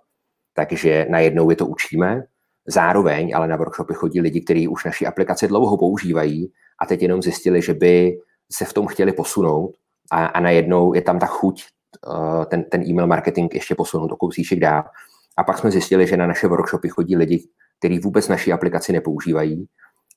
takže 0.54 1.06
najednou 1.10 1.50
je 1.50 1.56
to 1.56 1.66
učíme. 1.66 2.24
Zároveň 2.68 3.36
ale 3.36 3.48
na 3.48 3.56
workshopy 3.56 3.94
chodí 3.94 4.22
lidi, 4.22 4.42
kteří 4.42 4.68
už 4.68 4.86
naší 4.86 5.08
aplikaci 5.08 5.48
dlouho 5.48 5.78
používají 5.78 6.52
a 6.82 6.86
teď 6.86 7.02
jenom 7.02 7.22
zjistili, 7.22 7.62
že 7.62 7.74
by 7.74 8.18
se 8.52 8.66
v 8.66 8.74
tom 8.74 8.88
chtěli 8.88 9.14
posunout 9.14 9.72
a, 10.12 10.26
a 10.26 10.40
najednou 10.40 10.94
je 10.94 11.02
tam 11.02 11.20
ta 11.20 11.26
chuť 11.26 11.64
ten, 12.50 12.64
ten 12.64 12.84
e-mail 12.84 13.08
marketing 13.08 13.56
ještě 13.56 13.76
posunout 13.76 14.12
o 14.12 14.16
kousíček 14.16 14.60
dál. 14.60 14.84
A 15.38 15.44
pak 15.44 15.58
jsme 15.58 15.72
zjistili, 15.72 16.08
že 16.08 16.18
na 16.18 16.28
naše 16.28 16.48
workshopy 16.48 16.90
chodí 16.90 17.16
lidi, 17.16 17.50
kteří 17.80 18.00
vůbec 18.00 18.28
naší 18.28 18.54
aplikaci 18.54 18.94
nepoužívají 18.94 19.68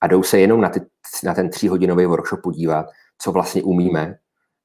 a 0.01 0.07
jdou 0.07 0.23
se 0.23 0.39
jenom 0.39 0.61
na, 0.61 0.69
ty, 0.69 0.79
na 1.23 1.33
ten 1.33 1.49
tříhodinový 1.49 2.05
workshop 2.05 2.41
podívat, 2.43 2.85
co 3.17 3.31
vlastně 3.31 3.63
umíme 3.63 4.15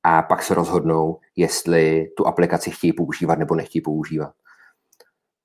a 0.03 0.23
pak 0.23 0.43
se 0.43 0.55
rozhodnou, 0.55 1.19
jestli 1.37 2.07
tu 2.17 2.27
aplikaci 2.27 2.71
chtějí 2.71 2.93
používat 2.93 3.39
nebo 3.39 3.55
nechtějí 3.55 3.83
používat. 3.83 4.33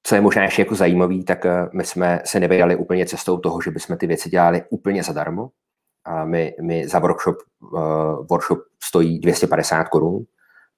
Co 0.03 0.15
je 0.15 0.21
možná 0.21 0.43
ještě 0.43 0.61
jako 0.61 0.75
zajímavý, 0.75 1.25
tak 1.25 1.45
eh, 1.45 1.69
my 1.73 1.85
jsme 1.85 2.21
se 2.25 2.39
nevydali 2.39 2.75
úplně 2.75 3.05
cestou 3.05 3.37
toho, 3.37 3.61
že 3.61 3.71
bychom 3.71 3.97
ty 3.97 4.07
věci 4.07 4.29
dělali 4.29 4.63
úplně 4.69 5.03
zadarmo. 5.03 5.49
A 6.05 6.25
my, 6.25 6.55
my 6.61 6.87
za 6.87 6.99
workshop, 6.99 7.35
uh, 7.59 8.25
workshop 8.29 8.59
stojí 8.83 9.19
250 9.19 9.83
korun, 9.83 10.23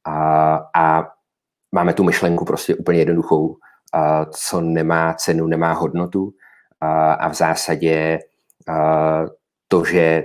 a, 0.05 0.55
a 0.75 1.11
máme 1.71 1.93
tu 1.93 2.03
myšlenku 2.03 2.45
prostě 2.45 2.75
úplně 2.75 2.99
jednoduchou, 2.99 3.55
a 3.93 4.25
co 4.25 4.61
nemá 4.61 5.13
cenu, 5.13 5.47
nemá 5.47 5.73
hodnotu. 5.73 6.33
A, 6.81 7.13
a 7.13 7.29
v 7.29 7.33
zásadě 7.33 8.19
a, 8.67 9.25
to, 9.67 9.85
že 9.85 10.23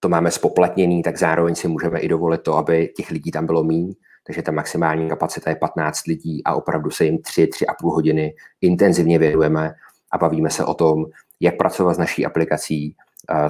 to 0.00 0.08
máme 0.08 0.30
spoplatněný, 0.30 1.02
tak 1.02 1.18
zároveň 1.18 1.54
si 1.54 1.68
můžeme 1.68 2.00
i 2.00 2.08
dovolit 2.08 2.42
to, 2.42 2.56
aby 2.56 2.92
těch 2.96 3.10
lidí 3.10 3.30
tam 3.30 3.46
bylo 3.46 3.64
méně, 3.64 3.94
takže 4.26 4.42
ta 4.42 4.52
maximální 4.52 5.08
kapacita 5.08 5.50
je 5.50 5.56
15 5.56 6.06
lidí 6.06 6.44
a 6.44 6.54
opravdu 6.54 6.90
se 6.90 7.04
jim 7.04 7.22
3, 7.22 7.44
3,5 7.44 7.94
hodiny 7.94 8.34
intenzivně 8.60 9.18
věnujeme 9.18 9.74
a 10.12 10.18
bavíme 10.18 10.50
se 10.50 10.64
o 10.64 10.74
tom, 10.74 11.04
jak 11.40 11.56
pracovat 11.56 11.94
s 11.94 11.98
naší 11.98 12.26
aplikací, 12.26 12.96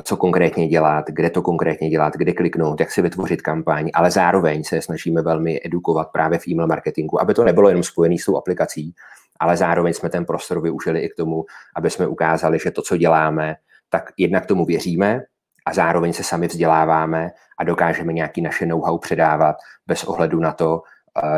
co 0.03 0.17
konkrétně 0.17 0.69
dělat, 0.69 1.05
kde 1.09 1.31
to 1.31 1.43
konkrétně 1.43 1.91
dělat, 1.91 2.15
kde 2.17 2.33
kliknout, 2.33 2.81
jak 2.81 2.91
si 2.91 3.03
vytvořit 3.03 3.43
kampaň, 3.43 3.91
ale 3.95 4.11
zároveň 4.11 4.65
se 4.65 4.83
snažíme 4.83 5.23
velmi 5.23 5.61
edukovat 5.65 6.09
právě 6.13 6.39
v 6.39 6.49
e-mail 6.49 6.67
marketingu, 6.67 7.21
aby 7.21 7.35
to 7.35 7.45
nebylo 7.45 7.69
jenom 7.69 7.83
spojené 7.83 8.17
s 8.19 8.25
tou 8.25 8.37
aplikací, 8.37 8.95
ale 9.41 9.57
zároveň 9.57 9.93
jsme 9.93 10.09
ten 10.09 10.25
prostor 10.25 10.63
využili 10.63 11.01
i 11.01 11.09
k 11.09 11.15
tomu, 11.15 11.45
aby 11.77 11.91
jsme 11.91 12.07
ukázali, 12.07 12.59
že 12.59 12.71
to, 12.71 12.83
co 12.83 12.97
děláme, 12.97 13.55
tak 13.89 14.11
jednak 14.17 14.47
tomu 14.47 14.65
věříme 14.65 15.23
a 15.67 15.75
zároveň 15.75 16.13
se 16.13 16.23
sami 16.23 16.47
vzděláváme 16.47 17.31
a 17.59 17.65
dokážeme 17.65 18.13
nějaký 18.13 18.43
naše 18.43 18.67
know-how 18.67 18.99
předávat 18.99 19.57
bez 19.87 20.05
ohledu 20.05 20.41
na 20.41 20.53
to, 20.53 20.83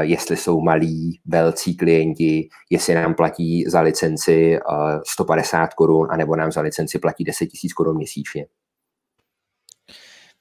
jestli 0.00 0.36
jsou 0.36 0.60
malí, 0.60 1.20
velcí 1.26 1.76
klienti, 1.76 2.48
jestli 2.70 2.94
nám 2.94 3.14
platí 3.14 3.64
za 3.66 3.80
licenci 3.80 4.58
150 5.06 5.64
eh, 5.64 5.68
korun, 5.76 6.08
anebo 6.10 6.36
nám 6.36 6.52
za 6.52 6.60
licenci 6.60 6.98
platí 6.98 7.24
10 7.24 7.44
000 7.44 7.50
korun 7.76 7.96
měsíčně. 7.96 8.46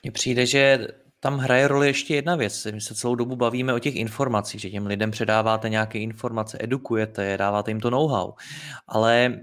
Mně 0.04 0.12
přijde, 0.12 0.46
že 0.46 0.88
tam 1.20 1.38
hraje 1.38 1.68
roli 1.68 1.88
ještě 1.88 2.16
jedna 2.16 2.36
věc. 2.36 2.68
My 2.74 2.82
se 2.82 2.96
celou 2.96 3.16
dobu 3.16 3.36
bavíme 3.36 3.74
o 3.74 3.80
těch 3.80 3.96
informacích, 3.96 4.62
že 4.62 4.70
těm 4.70 4.86
lidem 4.86 5.12
předáváte 5.12 5.70
nějaké 5.70 6.00
informace, 6.00 6.58
edukujete 6.62 7.26
je, 7.26 7.38
dáváte 7.38 7.72
jim 7.72 7.80
to 7.80 7.90
know-how. 7.90 8.34
Ale 8.88 9.40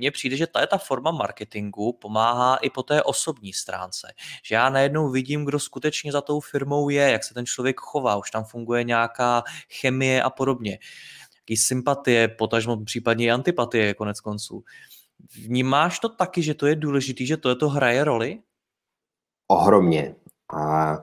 mně 0.00 0.10
přijde, 0.10 0.36
že 0.36 0.46
ta, 0.46 0.66
ta 0.66 0.78
forma 0.78 1.10
marketingu 1.10 1.92
pomáhá 1.92 2.56
i 2.56 2.70
po 2.70 2.82
té 2.82 3.02
osobní 3.02 3.52
stránce. 3.52 4.12
Že 4.44 4.54
já 4.54 4.70
najednou 4.70 5.10
vidím, 5.10 5.44
kdo 5.44 5.58
skutečně 5.58 6.12
za 6.12 6.20
tou 6.20 6.40
firmou 6.40 6.88
je, 6.88 7.10
jak 7.10 7.24
se 7.24 7.34
ten 7.34 7.46
člověk 7.46 7.80
chová, 7.80 8.16
už 8.16 8.30
tam 8.30 8.44
funguje 8.44 8.84
nějaká 8.84 9.42
chemie 9.80 10.22
a 10.22 10.30
podobně. 10.30 10.78
Jaký 11.36 11.56
sympatie, 11.56 12.28
potažmo 12.28 12.84
případně 12.84 13.26
i 13.26 13.30
antipatie 13.30 13.94
konec 13.94 14.20
konců. 14.20 14.64
Vnímáš 15.44 15.98
to 15.98 16.08
taky, 16.08 16.42
že 16.42 16.54
to 16.54 16.66
je 16.66 16.76
důležité, 16.76 17.24
že 17.24 17.36
to 17.36 17.48
je 17.48 17.54
to 17.54 17.68
hraje 17.68 18.04
roli? 18.04 18.38
Ohromně. 19.48 20.14
A 20.56 20.96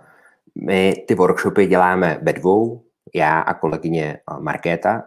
my 0.56 1.06
ty 1.08 1.16
workshopy 1.16 1.68
děláme 1.68 2.20
ve 2.22 2.34
dvou, 2.34 2.84
já 3.14 3.40
a 3.40 3.54
kolegyně 3.54 4.20
Markéta, 4.40 5.04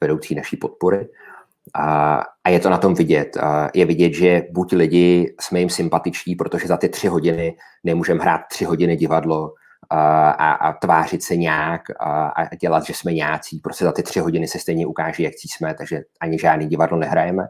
vedoucí 0.00 0.34
naší 0.34 0.56
podpory. 0.56 1.08
A, 1.74 2.24
a 2.48 2.50
je 2.50 2.60
to 2.60 2.70
na 2.70 2.78
tom 2.78 2.94
vidět. 2.94 3.36
Je 3.74 3.84
vidět, 3.84 4.12
že 4.12 4.42
buď 4.50 4.72
lidi 4.72 5.34
jsme 5.40 5.60
jim 5.60 5.70
sympatiční, 5.70 6.34
protože 6.34 6.66
za 6.66 6.76
ty 6.76 6.88
tři 6.88 7.08
hodiny 7.08 7.56
nemůžeme 7.84 8.22
hrát 8.22 8.40
tři 8.50 8.64
hodiny 8.64 8.96
divadlo 8.96 9.52
a, 9.90 10.30
a, 10.30 10.72
tvářit 10.72 11.22
se 11.22 11.36
nějak 11.36 11.80
a, 12.00 12.28
a 12.28 12.54
dělat, 12.54 12.84
že 12.84 12.94
jsme 12.94 13.12
nějací. 13.12 13.60
Prostě 13.60 13.84
za 13.84 13.92
ty 13.92 14.02
tři 14.02 14.20
hodiny 14.20 14.48
se 14.48 14.58
stejně 14.58 14.86
ukáže, 14.86 15.22
jak 15.22 15.32
jsme, 15.34 15.74
takže 15.74 16.00
ani 16.20 16.38
žádný 16.38 16.66
divadlo 16.66 16.98
nehrajeme. 16.98 17.46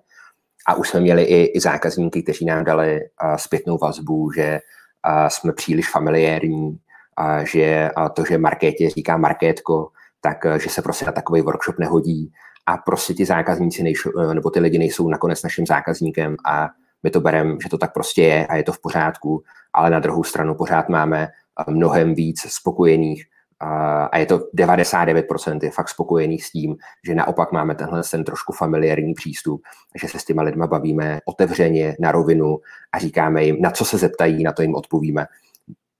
A 0.66 0.74
už 0.74 0.88
jsme 0.88 1.00
měli 1.00 1.22
i, 1.22 1.44
i 1.44 1.60
zákazníky, 1.60 2.22
kteří 2.22 2.44
nám 2.44 2.64
dali 2.64 3.00
zpětnou 3.36 3.78
vazbu, 3.78 4.32
že 4.32 4.60
jsme 5.28 5.52
příliš 5.52 5.90
familiérní, 5.90 6.78
že 7.42 7.90
to, 8.12 8.24
že 8.24 8.38
Markétě 8.38 8.90
říká 8.90 9.16
Markétko, 9.16 9.88
tak 10.20 10.38
že 10.62 10.70
se 10.70 10.82
prostě 10.82 11.04
na 11.06 11.12
takový 11.12 11.42
workshop 11.42 11.78
nehodí 11.78 12.32
a 12.68 12.76
prostě 12.76 13.14
ti 13.14 13.24
zákazníci 13.24 13.82
nejsou, 13.82 14.10
eh, 14.18 14.34
nebo 14.34 14.50
ty 14.50 14.60
lidi 14.60 14.78
nejsou 14.78 15.08
nakonec 15.08 15.42
naším 15.42 15.66
zákazníkem 15.66 16.36
a 16.46 16.68
my 17.02 17.10
to 17.10 17.20
bereme, 17.20 17.56
že 17.62 17.68
to 17.68 17.78
tak 17.78 17.92
prostě 17.92 18.22
je 18.22 18.46
a 18.46 18.56
je 18.56 18.62
to 18.62 18.72
v 18.72 18.80
pořádku, 18.80 19.42
ale 19.72 19.90
na 19.90 19.98
druhou 19.98 20.24
stranu 20.24 20.54
pořád 20.54 20.88
máme 20.88 21.22
eh, 21.22 21.70
mnohem 21.70 22.14
víc 22.14 22.40
spokojených 22.40 23.24
a 24.10 24.18
je 24.18 24.26
to 24.26 24.38
99% 24.38 25.58
je 25.62 25.70
fakt 25.70 25.88
spokojených 25.88 26.44
s 26.44 26.50
tím, 26.50 26.76
že 27.06 27.14
naopak 27.14 27.52
máme 27.52 27.74
tenhle 27.74 28.02
ten 28.10 28.24
trošku 28.24 28.52
familiární 28.52 29.14
přístup, 29.14 29.62
že 30.00 30.08
se 30.08 30.18
s 30.18 30.24
těma 30.24 30.42
lidma 30.42 30.66
bavíme 30.66 31.20
otevřeně, 31.24 31.96
na 32.00 32.12
rovinu 32.12 32.58
a 32.92 32.98
říkáme 32.98 33.44
jim, 33.44 33.56
na 33.60 33.70
co 33.70 33.84
se 33.84 33.98
zeptají, 33.98 34.42
na 34.42 34.52
to 34.52 34.62
jim 34.62 34.74
odpovíme. 34.74 35.26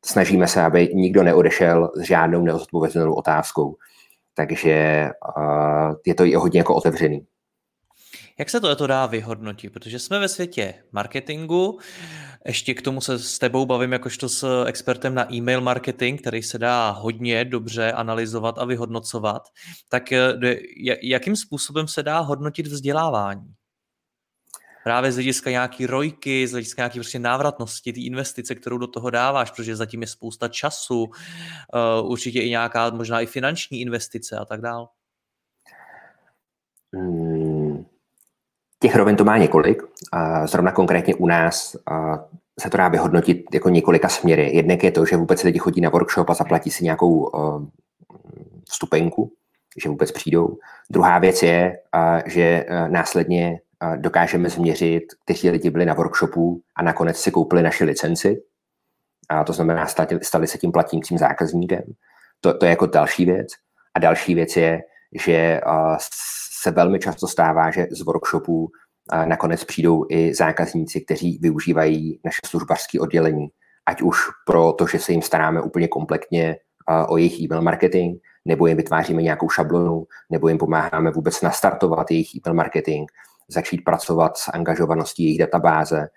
Snažíme 0.04 0.46
se, 0.46 0.62
aby 0.62 0.88
nikdo 0.94 1.22
neodešel 1.22 1.90
s 1.96 2.00
žádnou 2.00 2.42
neodpovězenou 2.42 3.14
otázkou 3.14 3.76
takže 4.38 4.70
je 6.06 6.14
to 6.14 6.24
i 6.24 6.34
hodně 6.34 6.60
jako 6.60 6.74
otevřený. 6.74 7.26
Jak 8.38 8.50
se 8.50 8.60
to, 8.60 8.76
to 8.76 8.86
dá 8.86 9.06
vyhodnotit? 9.06 9.72
Protože 9.72 9.98
jsme 9.98 10.18
ve 10.18 10.28
světě 10.28 10.74
marketingu, 10.92 11.78
ještě 12.46 12.74
k 12.74 12.82
tomu 12.82 13.00
se 13.00 13.18
s 13.18 13.38
tebou 13.38 13.66
bavím 13.66 13.92
jakožto 13.92 14.28
s 14.28 14.64
expertem 14.64 15.14
na 15.14 15.34
e-mail 15.34 15.60
marketing, 15.60 16.20
který 16.20 16.42
se 16.42 16.58
dá 16.58 16.90
hodně 16.90 17.44
dobře 17.44 17.92
analyzovat 17.92 18.58
a 18.58 18.64
vyhodnocovat. 18.64 19.42
Tak 19.88 20.12
eh, 20.12 20.34
jakým 21.02 21.36
způsobem 21.36 21.88
se 21.88 22.02
dá 22.02 22.18
hodnotit 22.18 22.66
vzdělávání? 22.66 23.54
Právě 24.84 25.12
z 25.12 25.14
hlediska 25.14 25.50
nějaký 25.50 25.86
rojky, 25.86 26.46
z 26.46 26.50
hlediska 26.50 26.82
nějaký 26.82 26.98
prostě 26.98 27.18
návratnosti, 27.18 27.92
ty 27.92 28.00
investice, 28.00 28.54
kterou 28.54 28.78
do 28.78 28.86
toho 28.86 29.10
dáváš, 29.10 29.50
protože 29.50 29.76
zatím 29.76 30.00
je 30.00 30.06
spousta 30.06 30.48
času, 30.48 31.04
uh, 31.04 32.10
určitě 32.10 32.42
i 32.42 32.50
nějaká 32.50 32.90
možná 32.90 33.20
i 33.20 33.26
finanční 33.26 33.80
investice 33.80 34.36
a 34.36 34.44
tak 34.44 34.60
dál. 34.60 34.88
Hmm. 36.94 37.84
Těch 38.82 38.96
rovin 38.96 39.16
to 39.16 39.24
má 39.24 39.38
několik. 39.38 39.82
Zrovna 40.44 40.72
konkrétně 40.72 41.14
u 41.14 41.26
nás 41.26 41.76
se 42.60 42.70
to 42.70 42.76
dá 42.76 42.88
vyhodnotit 42.88 43.44
jako 43.54 43.68
několika 43.68 44.08
směry. 44.08 44.56
Jednek 44.56 44.84
je 44.84 44.92
to, 44.92 45.06
že 45.06 45.16
vůbec 45.16 45.42
lidi 45.42 45.58
chodí 45.58 45.80
na 45.80 45.90
workshop 45.90 46.30
a 46.30 46.34
zaplatí 46.34 46.70
si 46.70 46.84
nějakou 46.84 47.30
vstupenku, 48.68 49.32
že 49.82 49.88
vůbec 49.88 50.12
přijdou. 50.12 50.58
Druhá 50.90 51.18
věc 51.18 51.42
je, 51.42 51.78
že 52.26 52.66
následně 52.88 53.60
dokážeme 53.96 54.50
změřit, 54.50 55.04
kteří 55.24 55.50
lidi 55.50 55.70
byli 55.70 55.84
na 55.84 55.94
workshopu 55.94 56.62
a 56.76 56.82
nakonec 56.82 57.16
si 57.16 57.30
koupili 57.30 57.62
naši 57.62 57.84
licenci. 57.84 58.42
A 59.28 59.44
to 59.44 59.52
znamená, 59.52 59.86
stali, 60.22 60.46
se 60.46 60.58
tím 60.58 60.72
platícím 60.72 61.18
zákazníkem. 61.18 61.82
To, 62.40 62.58
to 62.58 62.64
je 62.66 62.70
jako 62.70 62.86
další 62.86 63.24
věc. 63.24 63.48
A 63.94 63.98
další 63.98 64.34
věc 64.34 64.56
je, 64.56 64.80
že 65.24 65.60
se 66.62 66.70
velmi 66.70 66.98
často 66.98 67.26
stává, 67.26 67.70
že 67.70 67.86
z 67.90 68.02
workshopů 68.04 68.68
nakonec 69.24 69.64
přijdou 69.64 70.06
i 70.08 70.34
zákazníci, 70.34 71.00
kteří 71.00 71.38
využívají 71.42 72.20
naše 72.24 72.40
službařské 72.46 73.00
oddělení. 73.00 73.48
Ať 73.86 74.02
už 74.02 74.18
pro 74.46 74.72
to, 74.72 74.86
že 74.86 74.98
se 74.98 75.12
jim 75.12 75.22
staráme 75.22 75.62
úplně 75.62 75.88
kompletně 75.88 76.56
o 77.08 77.16
jejich 77.16 77.40
e-mail 77.40 77.62
marketing, 77.62 78.18
nebo 78.44 78.66
jim 78.66 78.76
vytváříme 78.76 79.22
nějakou 79.22 79.48
šablonu, 79.48 80.06
nebo 80.30 80.48
jim 80.48 80.58
pomáháme 80.58 81.10
vůbec 81.10 81.42
nastartovat 81.42 82.10
jejich 82.10 82.34
e-mail 82.34 82.54
marketing, 82.54 83.10
začít 83.48 83.84
pracovat 83.84 84.36
s 84.36 84.48
angažovaností 84.48 85.24
jejich 85.24 85.38
databáze, 85.38 86.08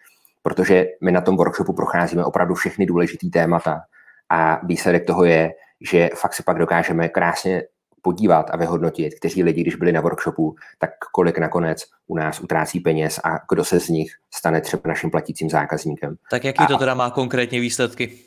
protože 0.41 0.85
my 1.03 1.11
na 1.11 1.21
tom 1.21 1.37
workshopu 1.37 1.73
procházíme 1.73 2.25
opravdu 2.25 2.55
všechny 2.55 2.85
důležité 2.85 3.27
témata 3.33 3.81
a 4.29 4.65
výsledek 4.65 5.05
toho 5.07 5.23
je, 5.23 5.51
že 5.81 6.09
fakt 6.15 6.33
si 6.33 6.43
pak 6.43 6.57
dokážeme 6.57 7.09
krásně 7.09 7.63
podívat 8.01 8.49
a 8.49 8.57
vyhodnotit, 8.57 9.13
kteří 9.19 9.43
lidi, 9.43 9.61
když 9.61 9.75
byli 9.75 9.91
na 9.91 10.01
workshopu, 10.01 10.55
tak 10.79 10.89
kolik 11.13 11.37
nakonec 11.37 11.83
u 12.07 12.15
nás 12.15 12.39
utrácí 12.39 12.79
peněz 12.79 13.19
a 13.23 13.39
kdo 13.49 13.65
se 13.65 13.79
z 13.79 13.89
nich 13.89 14.11
stane 14.33 14.61
třeba 14.61 14.81
naším 14.85 15.11
platícím 15.11 15.49
zákazníkem. 15.49 16.15
Tak 16.31 16.43
jaký 16.43 16.63
a... 16.63 16.67
to 16.67 16.77
teda 16.77 16.93
má 16.93 17.09
konkrétně 17.09 17.59
výsledky? 17.59 18.17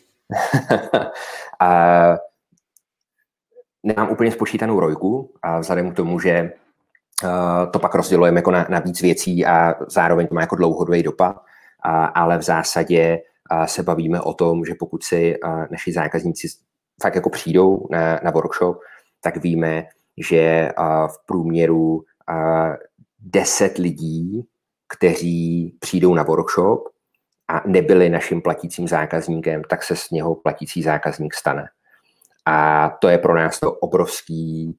a 1.61 2.17
nemám 3.83 4.11
úplně 4.11 4.33
spočítanou 4.33 4.81
rojku 4.81 5.35
a 5.43 5.59
vzhledem 5.59 5.91
k 5.91 5.97
tomu, 5.97 6.21
že 6.21 6.53
to 7.71 7.79
pak 7.79 7.95
rozdělujeme 7.95 8.39
jako 8.39 8.51
na, 8.51 8.67
na 8.71 8.79
víc 8.79 9.03
věcí 9.03 9.47
a 9.47 9.75
zároveň 9.89 10.27
to 10.27 10.35
má 10.35 10.41
jako 10.41 10.57
dlouhodobý 10.57 11.03
dopad, 11.03 11.37
a, 11.83 12.05
ale 12.05 12.39
v 12.39 12.43
zásadě 12.43 13.19
uh, 13.53 13.65
se 13.65 13.83
bavíme 13.83 14.21
o 14.21 14.35
tom, 14.35 14.65
že 14.65 14.75
pokud 14.79 15.03
si 15.03 15.37
uh, 15.45 15.65
naši 15.71 15.93
zákazníci 15.93 16.49
fakt 17.03 17.15
jako 17.15 17.31
přijdou 17.31 17.87
na, 17.91 18.21
na 18.25 18.31
workshop, 18.31 18.79
tak 19.21 19.37
víme, 19.37 19.85
že 20.17 20.71
v 21.07 21.27
průměru 21.27 22.05
10 23.19 23.79
lidí, 23.79 24.47
kteří 24.89 25.77
přijdou 25.81 26.15
na 26.15 26.23
workshop 26.23 26.89
a 27.49 27.63
nebyli 27.67 28.11
naším 28.11 28.43
platícím 28.43 28.89
zákazníkem, 28.89 29.63
tak 29.71 29.83
se 29.83 29.97
z 29.97 30.11
něho 30.11 30.35
platící 30.35 30.83
zákazník 30.83 31.35
stane. 31.35 31.69
A 32.47 32.89
to 33.01 33.09
je 33.09 33.19
pro 33.19 33.35
nás 33.37 33.61
to 33.61 33.73
obrovský 33.73 34.77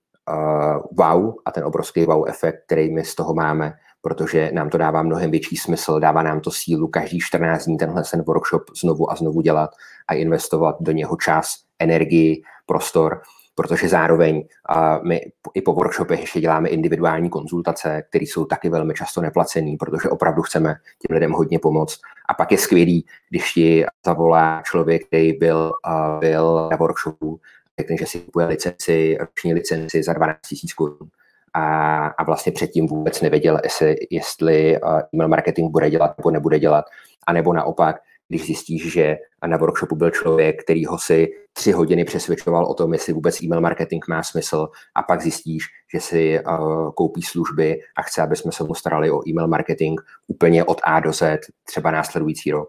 wow 0.91 1.33
a 1.45 1.51
ten 1.51 1.63
obrovský 1.63 2.05
wow 2.05 2.29
efekt, 2.29 2.63
který 2.65 2.93
my 2.93 3.05
z 3.05 3.15
toho 3.15 3.33
máme, 3.33 3.73
protože 4.01 4.51
nám 4.53 4.69
to 4.69 4.77
dává 4.77 5.03
mnohem 5.03 5.31
větší 5.31 5.57
smysl, 5.57 5.99
dává 5.99 6.23
nám 6.23 6.39
to 6.39 6.51
sílu 6.51 6.87
každý 6.87 7.19
14 7.19 7.65
dní 7.65 7.77
tenhle 7.77 8.03
ten 8.11 8.21
workshop 8.21 8.63
znovu 8.81 9.11
a 9.11 9.15
znovu 9.15 9.41
dělat 9.41 9.69
a 10.07 10.13
investovat 10.13 10.75
do 10.79 10.91
něho 10.91 11.17
čas, 11.17 11.55
energii, 11.79 12.41
prostor 12.65 13.21
protože 13.55 13.89
zároveň 13.89 14.35
uh, 14.37 15.07
my 15.07 15.21
i 15.53 15.61
po 15.61 15.73
workshopech 15.73 16.21
ještě 16.21 16.41
děláme 16.41 16.69
individuální 16.69 17.29
konzultace, 17.29 18.03
které 18.09 18.23
jsou 18.23 18.45
taky 18.45 18.69
velmi 18.69 18.93
často 18.93 19.21
neplacené, 19.21 19.75
protože 19.79 20.09
opravdu 20.09 20.41
chceme 20.41 20.75
těm 21.07 21.13
lidem 21.13 21.31
hodně 21.31 21.59
pomoct. 21.59 21.99
A 22.29 22.33
pak 22.33 22.51
je 22.51 22.57
skvělý, 22.57 23.05
když 23.29 23.53
ti 23.53 23.85
zavolá 24.05 24.61
člověk, 24.65 25.07
který 25.07 25.33
byl, 25.33 25.71
uh, 25.87 26.19
byl 26.19 26.67
na 26.71 26.77
workshopu, 26.77 27.39
řekne, 27.79 27.97
že 27.97 28.05
si 28.05 28.19
kupuje 28.19 28.45
licenci, 28.45 29.17
roční 29.19 29.53
licenci 29.53 30.03
za 30.03 30.13
12 30.13 30.39
000 30.51 30.59
korun. 30.77 31.09
A, 31.53 32.07
a 32.07 32.23
vlastně 32.23 32.51
předtím 32.51 32.87
vůbec 32.87 33.21
nevěděl, 33.21 33.59
jestli, 33.63 33.95
jestli 34.11 34.79
email 35.13 35.29
marketing 35.29 35.71
bude 35.71 35.89
dělat 35.89 36.17
nebo 36.17 36.31
nebude 36.31 36.59
dělat. 36.59 36.85
A 37.27 37.33
nebo 37.33 37.53
naopak, 37.53 37.95
když 38.27 38.45
zjistíš, 38.45 38.91
že 38.91 39.17
na 39.47 39.57
workshopu 39.57 39.95
byl 39.95 40.09
člověk, 40.09 40.63
který 40.63 40.85
ho 40.85 40.97
si 40.97 41.27
tři 41.53 41.71
hodiny 41.71 42.05
přesvědčoval 42.05 42.65
o 42.65 42.73
tom, 42.73 42.93
jestli 42.93 43.13
vůbec 43.13 43.41
e-mail 43.41 43.61
marketing 43.61 44.05
má 44.09 44.23
smysl 44.23 44.67
a 44.95 45.03
pak 45.03 45.21
zjistíš, 45.21 45.63
že 45.93 45.99
si 45.99 46.39
uh, 46.39 46.91
koupí 46.91 47.21
služby 47.21 47.79
a 47.97 48.01
chce, 48.01 48.21
aby 48.21 48.35
jsme 48.35 48.51
se 48.51 48.63
mu 48.63 48.75
starali 48.75 49.11
o 49.11 49.29
e-mail 49.29 49.47
marketing 49.47 50.01
úplně 50.27 50.63
od 50.63 50.81
A 50.83 50.99
do 50.99 51.13
Z, 51.13 51.39
třeba 51.63 51.91
následující 51.91 52.51
rok. 52.51 52.67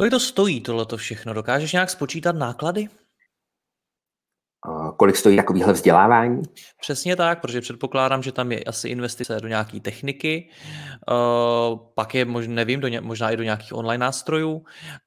Kolik 0.00 0.10
to 0.10 0.20
stojí 0.20 0.60
tohleto 0.60 0.96
všechno? 0.96 1.34
Dokážeš 1.34 1.72
nějak 1.72 1.90
spočítat 1.90 2.36
náklady? 2.36 2.88
kolik 4.96 5.16
stojí 5.16 5.36
takovýhle 5.36 5.72
vzdělávání? 5.72 6.42
Přesně 6.80 7.16
tak, 7.16 7.40
protože 7.40 7.60
předpokládám, 7.60 8.22
že 8.22 8.32
tam 8.32 8.52
je 8.52 8.64
asi 8.64 8.88
investice 8.88 9.40
do 9.40 9.48
nějaké 9.48 9.80
techniky, 9.80 10.50
pak 11.94 12.14
je, 12.14 12.24
nevím, 12.46 12.80
do, 12.80 12.88
možná 13.00 13.30
i 13.30 13.36
do 13.36 13.42
nějakých 13.42 13.72
online 13.72 14.04
nástrojů 14.04 14.64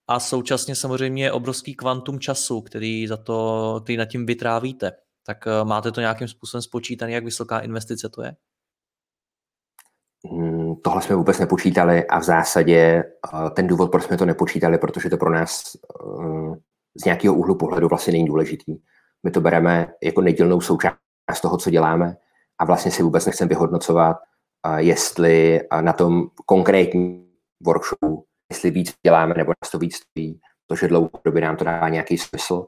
a 0.08 0.20
současně 0.20 0.76
samozřejmě 0.76 1.24
je 1.24 1.32
obrovský 1.32 1.76
kvantum 1.76 2.20
času, 2.20 2.62
který 2.62 3.08
za 3.08 3.18
to, 3.18 3.80
který 3.84 3.98
nad 3.98 4.06
tím 4.06 4.26
vytrávíte. 4.26 4.92
Tak 5.26 5.48
e, 5.48 5.64
máte 5.64 5.92
to 5.92 6.02
nějakým 6.02 6.28
způsobem 6.28 6.62
spočítané, 6.62 7.12
jak 7.12 7.26
vysoká 7.26 7.60
investice 7.60 8.10
to 8.10 8.24
je? 8.24 8.36
Hmm, 10.32 10.53
tohle 10.84 11.02
jsme 11.02 11.16
vůbec 11.16 11.40
nepočítali 11.40 12.08
a 12.08 12.20
v 12.20 12.24
zásadě 12.24 12.78
e, 12.78 13.04
ten 13.50 13.68
důvod, 13.68 13.92
proč 13.92 14.04
jsme 14.04 14.18
to 14.18 14.26
nepočítali, 14.26 14.78
protože 14.78 15.10
to 15.10 15.18
pro 15.18 15.30
nás 15.30 15.62
e, 15.76 15.80
z 17.02 17.06
nějakého 17.06 17.36
úhlu 17.36 17.56
pohledu 17.56 17.88
vlastně 17.88 18.14
není 18.14 18.26
důležitý 18.26 18.78
my 19.24 19.32
to 19.32 19.42
bereme 19.42 19.94
jako 20.04 20.22
nedílnou 20.22 20.62
součást 20.62 21.42
toho, 21.42 21.58
co 21.58 21.70
děláme 21.70 22.18
a 22.60 22.66
vlastně 22.66 22.92
si 22.92 23.04
vůbec 23.04 23.26
nechceme 23.26 23.50
vyhodnocovat, 23.50 24.18
jestli 24.78 25.62
na 25.82 25.94
tom 25.94 26.28
konkrétním 26.46 27.26
workshopu, 27.66 28.26
jestli 28.52 28.72
víc 28.72 28.94
děláme 29.06 29.34
nebo 29.38 29.54
nás 29.64 29.72
to 29.72 29.80
víc 29.80 29.96
stojí, 29.96 30.40
protože 30.68 30.88
dlouhodobě 30.88 31.42
nám 31.42 31.56
to 31.56 31.64
dává 31.64 31.90
nějaký 31.90 32.18
smysl 32.18 32.66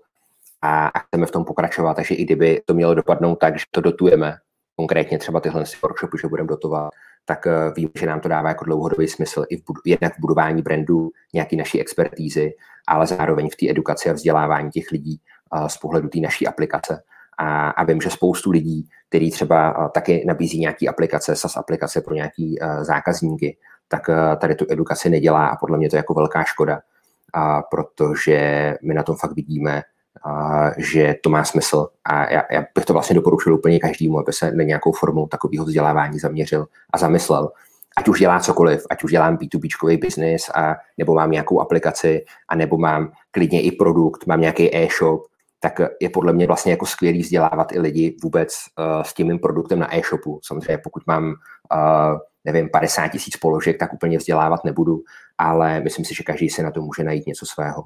a, 0.61 0.87
a 0.87 0.99
chceme 0.99 1.25
v 1.25 1.31
tom 1.31 1.45
pokračovat. 1.45 1.93
Takže 1.93 2.15
i 2.15 2.25
kdyby 2.25 2.61
to 2.65 2.73
mělo 2.73 2.95
dopadnout 2.95 3.35
tak, 3.35 3.59
že 3.59 3.65
to 3.71 3.81
dotujeme, 3.81 4.37
konkrétně 4.75 5.19
třeba 5.19 5.39
tyhle 5.39 5.63
workshopy, 5.83 6.17
že 6.21 6.27
budeme 6.27 6.47
dotovat, 6.47 6.93
tak 7.25 7.45
uh, 7.45 7.73
vím, 7.75 7.89
že 7.95 8.05
nám 8.05 8.19
to 8.19 8.29
dává 8.29 8.49
jako 8.49 8.65
dlouhodobý 8.65 9.07
smysl 9.07 9.45
i 9.49 9.57
v 9.57 9.63
jednak 9.85 10.15
v 10.17 10.19
budování 10.19 10.61
brandu, 10.61 11.09
nějaký 11.33 11.55
naší 11.55 11.81
expertízy, 11.81 12.53
ale 12.87 13.07
zároveň 13.07 13.49
v 13.49 13.55
té 13.55 13.69
edukaci 13.69 14.09
a 14.09 14.13
vzdělávání 14.13 14.69
těch 14.69 14.91
lidí 14.91 15.21
z 15.67 15.77
pohledu 15.77 16.07
té 16.07 16.19
naší 16.19 16.47
aplikace. 16.47 17.03
A, 17.37 17.69
a 17.69 17.83
vím, 17.83 18.01
že 18.01 18.09
spoustu 18.09 18.51
lidí, 18.51 18.89
který 19.09 19.31
třeba 19.31 19.89
taky 19.93 20.23
nabízí 20.27 20.59
nějaký 20.59 20.89
aplikace, 20.89 21.35
SAS 21.35 21.57
aplikace 21.57 22.01
pro 22.01 22.15
nějaký 22.15 22.59
zákazníky, 22.81 23.57
tak 23.87 24.01
tady 24.37 24.55
tu 24.55 24.65
edukaci 24.69 25.09
nedělá 25.09 25.47
a 25.47 25.55
podle 25.55 25.77
mě 25.77 25.89
to 25.89 25.95
je 25.95 25.97
jako 25.97 26.13
velká 26.13 26.43
škoda, 26.43 26.79
a 27.33 27.61
protože 27.61 28.73
my 28.83 28.93
na 28.93 29.03
tom 29.03 29.15
fakt 29.15 29.35
vidíme, 29.35 29.81
a, 30.25 30.71
že 30.77 31.15
to 31.23 31.29
má 31.29 31.43
smysl 31.43 31.87
a 32.05 32.33
já, 32.33 32.43
já 32.51 32.65
bych 32.75 32.85
to 32.85 32.93
vlastně 32.93 33.15
doporučil 33.15 33.53
úplně 33.53 33.79
každému, 33.79 34.19
aby 34.19 34.33
se 34.33 34.51
na 34.51 34.63
nějakou 34.63 34.91
formu 34.91 35.27
takového 35.27 35.65
vzdělávání 35.65 36.19
zaměřil 36.19 36.67
a 36.93 36.97
zamyslel, 36.97 37.51
ať 37.97 38.07
už 38.07 38.19
dělá 38.19 38.39
cokoliv, 38.39 38.83
ať 38.89 39.03
už 39.03 39.11
dělám 39.11 39.37
B2B 39.37 39.99
business, 39.99 40.49
a, 40.55 40.75
nebo 40.97 41.13
mám 41.13 41.31
nějakou 41.31 41.61
aplikaci, 41.61 42.25
a 42.49 42.55
nebo 42.55 42.77
mám 42.77 43.11
klidně 43.31 43.61
i 43.61 43.71
produkt, 43.71 44.27
mám 44.27 44.41
nějaký 44.41 44.75
e-shop, 44.75 45.21
tak 45.59 45.79
je 46.01 46.09
podle 46.09 46.33
mě 46.33 46.47
vlastně 46.47 46.71
jako 46.71 46.85
skvělý 46.85 47.21
vzdělávat 47.21 47.71
i 47.71 47.79
lidi 47.79 48.17
vůbec 48.23 48.55
uh, 48.79 49.03
s 49.03 49.13
tím 49.13 49.27
mým 49.27 49.39
produktem 49.39 49.79
na 49.79 49.95
e-shopu. 49.95 50.39
Samozřejmě 50.43 50.77
pokud 50.77 51.03
mám, 51.07 51.25
uh, 51.25 52.17
nevím, 52.45 52.69
50 52.69 53.07
tisíc 53.07 53.37
položek, 53.37 53.79
tak 53.79 53.93
úplně 53.93 54.17
vzdělávat 54.17 54.63
nebudu, 54.63 54.99
ale 55.37 55.79
myslím 55.79 56.05
si, 56.05 56.15
že 56.15 56.23
každý 56.23 56.49
si 56.49 56.63
na 56.63 56.71
to 56.71 56.81
může 56.81 57.03
najít 57.03 57.27
něco 57.27 57.45
svého. 57.45 57.83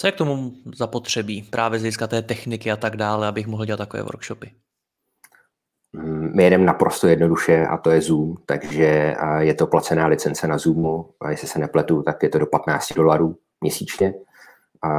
Co 0.00 0.06
je 0.06 0.12
k 0.12 0.16
tomu 0.16 0.52
zapotřebí 0.74 1.42
právě 1.42 1.78
z 1.78 1.82
hlediska 1.82 2.06
té 2.06 2.22
techniky 2.22 2.72
a 2.72 2.76
tak 2.76 2.96
dále, 2.96 3.28
abych 3.28 3.46
mohl 3.46 3.64
dělat 3.64 3.76
takové 3.76 4.02
workshopy? 4.02 4.52
Mm, 5.92 6.32
my 6.36 6.44
jedeme 6.44 6.64
naprosto 6.64 7.06
jednoduše 7.06 7.66
a 7.66 7.76
to 7.76 7.90
je 7.90 8.00
Zoom, 8.00 8.34
takže 8.46 9.16
je 9.38 9.54
to 9.54 9.66
placená 9.66 10.06
licence 10.06 10.48
na 10.48 10.58
Zoomu 10.58 11.10
a 11.20 11.30
jestli 11.30 11.48
se 11.48 11.58
nepletu, 11.58 12.02
tak 12.02 12.22
je 12.22 12.28
to 12.28 12.38
do 12.38 12.46
15 12.46 12.92
dolarů 12.92 13.36
měsíčně 13.60 14.14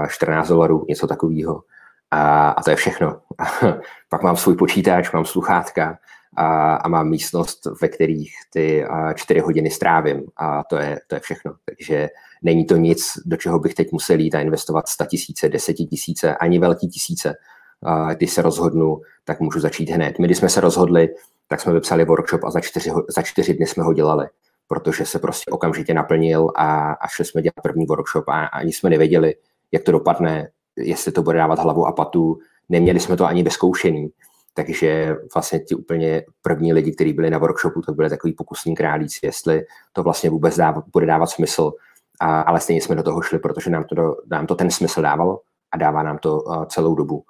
14 0.07 0.47
dolarů, 0.47 0.85
něco 0.89 1.07
takového. 1.07 1.63
A, 2.11 2.49
a 2.49 2.63
to 2.63 2.69
je 2.69 2.75
všechno. 2.75 3.21
Pak 4.09 4.23
mám 4.23 4.35
svůj 4.37 4.55
počítač, 4.55 5.11
mám 5.11 5.25
sluchátka 5.25 5.99
a, 6.37 6.75
a 6.75 6.87
mám 6.87 7.09
místnost, 7.09 7.67
ve 7.81 7.87
kterých 7.87 8.33
ty 8.49 8.85
čtyři 9.15 9.39
hodiny 9.39 9.69
strávím 9.69 10.23
a 10.37 10.63
to 10.63 10.77
je, 10.77 10.99
to 11.07 11.15
je 11.15 11.19
všechno. 11.19 11.53
Takže 11.65 12.09
není 12.41 12.65
to 12.65 12.75
nic, 12.75 13.13
do 13.25 13.37
čeho 13.37 13.59
bych 13.59 13.73
teď 13.73 13.91
musel 13.91 14.19
jít 14.19 14.35
a 14.35 14.41
investovat 14.41 14.87
100 14.87 15.05
tisíce, 15.05 15.49
10 15.49 15.73
tisíce, 15.73 16.35
ani 16.35 16.59
velký 16.59 16.87
tisíce. 16.87 17.35
A 17.83 18.13
když 18.13 18.31
se 18.31 18.41
rozhodnu, 18.41 19.01
tak 19.25 19.39
můžu 19.39 19.59
začít 19.59 19.89
hned. 19.89 20.19
My, 20.19 20.27
když 20.27 20.37
jsme 20.37 20.49
se 20.49 20.61
rozhodli, 20.61 21.09
tak 21.47 21.61
jsme 21.61 21.73
vypsali 21.73 22.05
workshop 22.05 22.43
a 22.43 22.51
za 22.51 22.59
čtyři, 22.59 22.91
za 23.09 23.21
čtyři 23.21 23.53
dny 23.53 23.65
jsme 23.65 23.83
ho 23.83 23.93
dělali, 23.93 24.27
protože 24.67 25.05
se 25.05 25.19
prostě 25.19 25.51
okamžitě 25.51 25.93
naplnil 25.93 26.47
a, 26.55 26.91
a 26.91 27.07
šli 27.07 27.25
jsme 27.25 27.41
dělat 27.41 27.53
první 27.63 27.85
workshop 27.85 28.29
a, 28.29 28.31
a 28.31 28.45
ani 28.45 28.73
jsme 28.73 28.89
nevěděli, 28.89 29.35
jak 29.71 29.83
to 29.83 29.91
dopadne, 29.91 30.49
jestli 30.77 31.11
to 31.11 31.23
bude 31.23 31.37
dávat 31.37 31.59
hlavu 31.59 31.85
a 31.85 31.91
patu. 31.91 32.39
Neměli 32.69 32.99
jsme 32.99 33.17
to 33.17 33.25
ani 33.25 33.43
vyzkoušený, 33.43 34.09
takže 34.53 35.15
vlastně 35.33 35.59
ti 35.59 35.75
úplně 35.75 36.23
první 36.41 36.73
lidi, 36.73 36.91
kteří 36.91 37.13
byli 37.13 37.29
na 37.29 37.37
workshopu, 37.37 37.81
to 37.81 37.93
byly 37.93 38.09
takový 38.09 38.33
pokusní 38.33 38.75
králíci, 38.75 39.19
jestli 39.23 39.65
to 39.93 40.03
vlastně 40.03 40.29
vůbec 40.29 40.57
dáv, 40.57 40.83
bude 40.93 41.05
dávat 41.05 41.27
smysl. 41.27 41.71
A, 42.19 42.41
ale 42.41 42.59
stejně 42.59 42.81
jsme 42.81 42.95
do 42.95 43.03
toho 43.03 43.21
šli, 43.21 43.39
protože 43.39 43.69
nám 43.69 43.83
to, 43.83 44.15
nám 44.31 44.47
to 44.47 44.55
ten 44.55 44.71
smysl 44.71 45.01
dávalo 45.01 45.41
a 45.71 45.77
dává 45.77 46.03
nám 46.03 46.17
to 46.17 46.41
uh, 46.41 46.65
celou 46.65 46.95
dobu. 46.95 47.23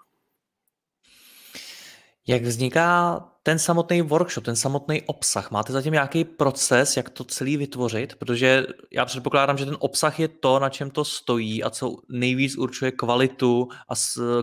Jak 2.28 2.42
vzniká 2.42 3.20
ten 3.44 3.60
samotný 3.60 4.02
workshop, 4.02 4.44
ten 4.44 4.56
samotný 4.56 5.02
obsah? 5.02 5.52
Máte 5.52 5.74
zatím 5.74 5.94
nějaký 5.94 6.24
proces, 6.24 6.98
jak 6.98 7.10
to 7.10 7.24
celý 7.24 7.58
vytvořit? 7.58 8.16
Protože 8.16 8.68
já 8.92 9.06
předpokládám, 9.06 9.58
že 9.58 9.66
ten 9.66 9.78
obsah 9.80 10.20
je 10.20 10.28
to, 10.28 10.60
na 10.60 10.70
čem 10.70 10.92
to 10.92 11.06
stojí 11.06 11.64
a 11.64 11.70
co 11.70 11.96
nejvíc 12.10 12.58
určuje 12.58 12.92
kvalitu 12.92 13.68
a 13.90 13.94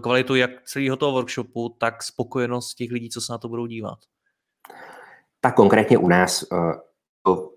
kvalitu 0.00 0.34
jak 0.34 0.50
celého 0.64 0.96
toho 0.96 1.12
workshopu, 1.12 1.76
tak 1.78 2.02
spokojenost 2.02 2.74
těch 2.74 2.90
lidí, 2.90 3.10
co 3.10 3.20
se 3.20 3.32
na 3.32 3.38
to 3.38 3.48
budou 3.48 3.66
dívat. 3.66 3.98
Tak 5.40 5.54
konkrétně 5.54 5.98
u 5.98 6.08
nás 6.08 6.42
uh, 6.52 6.72
to 7.22 7.50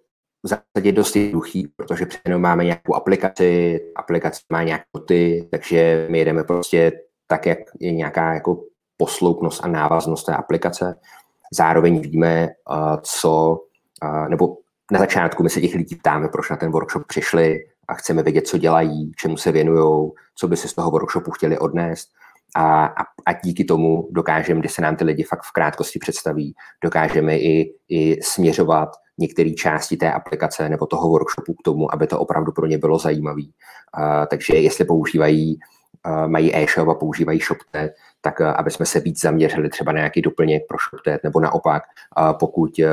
v 0.44 0.48
zásadě 0.48 0.92
dost 0.92 1.16
jednoduchý, 1.16 1.68
protože 1.76 2.06
přece 2.06 2.38
máme 2.38 2.66
nějakou 2.66 2.96
aplikaci, 2.96 3.80
aplikace 3.96 4.42
má 4.52 4.64
nějaké 4.64 4.84
noty, 4.96 5.48
takže 5.52 6.08
my 6.10 6.20
jedeme 6.20 6.44
prostě 6.44 6.92
tak, 7.28 7.46
jak 7.46 7.60
je 7.80 7.92
nějaká 7.92 8.34
jako 8.34 8.64
posloupnost 8.98 9.66
a 9.66 9.68
návaznost 9.68 10.24
té 10.24 10.36
aplikace. 10.36 10.96
Zároveň 11.54 12.00
víme, 12.00 12.50
co, 13.02 13.60
nebo 14.30 14.58
na 14.92 15.00
začátku 15.00 15.44
my 15.44 15.50
se 15.50 15.62
těch 15.62 15.76
lidí 15.76 15.96
ptáme, 15.96 16.28
proč 16.28 16.50
na 16.50 16.56
ten 16.56 16.72
workshop 16.72 17.08
přišli 17.08 17.60
a 17.88 17.94
chceme 17.94 18.24
vědět, 18.24 18.48
co 18.48 18.58
dělají, 18.58 19.12
čemu 19.18 19.38
se 19.38 19.52
věnují, 19.52 20.12
co 20.36 20.48
by 20.48 20.58
si 20.58 20.68
z 20.68 20.74
toho 20.74 20.92
workshopu 20.92 21.32
chtěli 21.32 21.60
odnést. 21.60 22.10
A, 22.56 22.86
a, 22.86 23.04
a 23.26 23.34
díky 23.44 23.64
tomu 23.64 24.08
dokážeme, 24.12 24.60
když 24.60 24.72
se 24.72 24.82
nám 24.82 24.96
ty 24.96 25.04
lidi 25.04 25.24
fakt 25.24 25.44
v 25.44 25.52
krátkosti 25.52 26.00
představí, 26.00 26.56
dokážeme 26.84 27.38
i, 27.38 27.74
i 27.90 28.22
směřovat 28.24 28.90
některé 29.20 29.52
části 29.52 29.98
té 29.98 30.12
aplikace 30.12 30.70
nebo 30.70 30.86
toho 30.86 31.10
workshopu 31.10 31.54
k 31.54 31.64
tomu, 31.64 31.94
aby 31.94 32.08
to 32.08 32.20
opravdu 32.20 32.52
pro 32.52 32.66
ně 32.66 32.78
bylo 32.78 33.00
zajímavé. 33.00 33.44
takže 34.30 34.56
jestli 34.56 34.86
používají, 34.86 35.60
mají 36.28 36.56
e-shop 36.56 36.90
a 36.90 36.94
používají 36.94 37.40
ShopTet, 37.40 37.92
tak 38.22 38.42
aby 38.42 38.72
jsme 38.72 38.86
se 38.86 39.00
víc 39.00 39.22
zaměřili 39.22 39.70
třeba 39.70 39.92
na 39.92 39.98
nějaký 39.98 40.22
doplněk 40.22 40.64
pro 40.68 40.78
ShopTet, 40.90 41.24
nebo 41.24 41.40
naopak, 41.40 41.84
pokud 42.40 42.80
uh, 42.80 42.86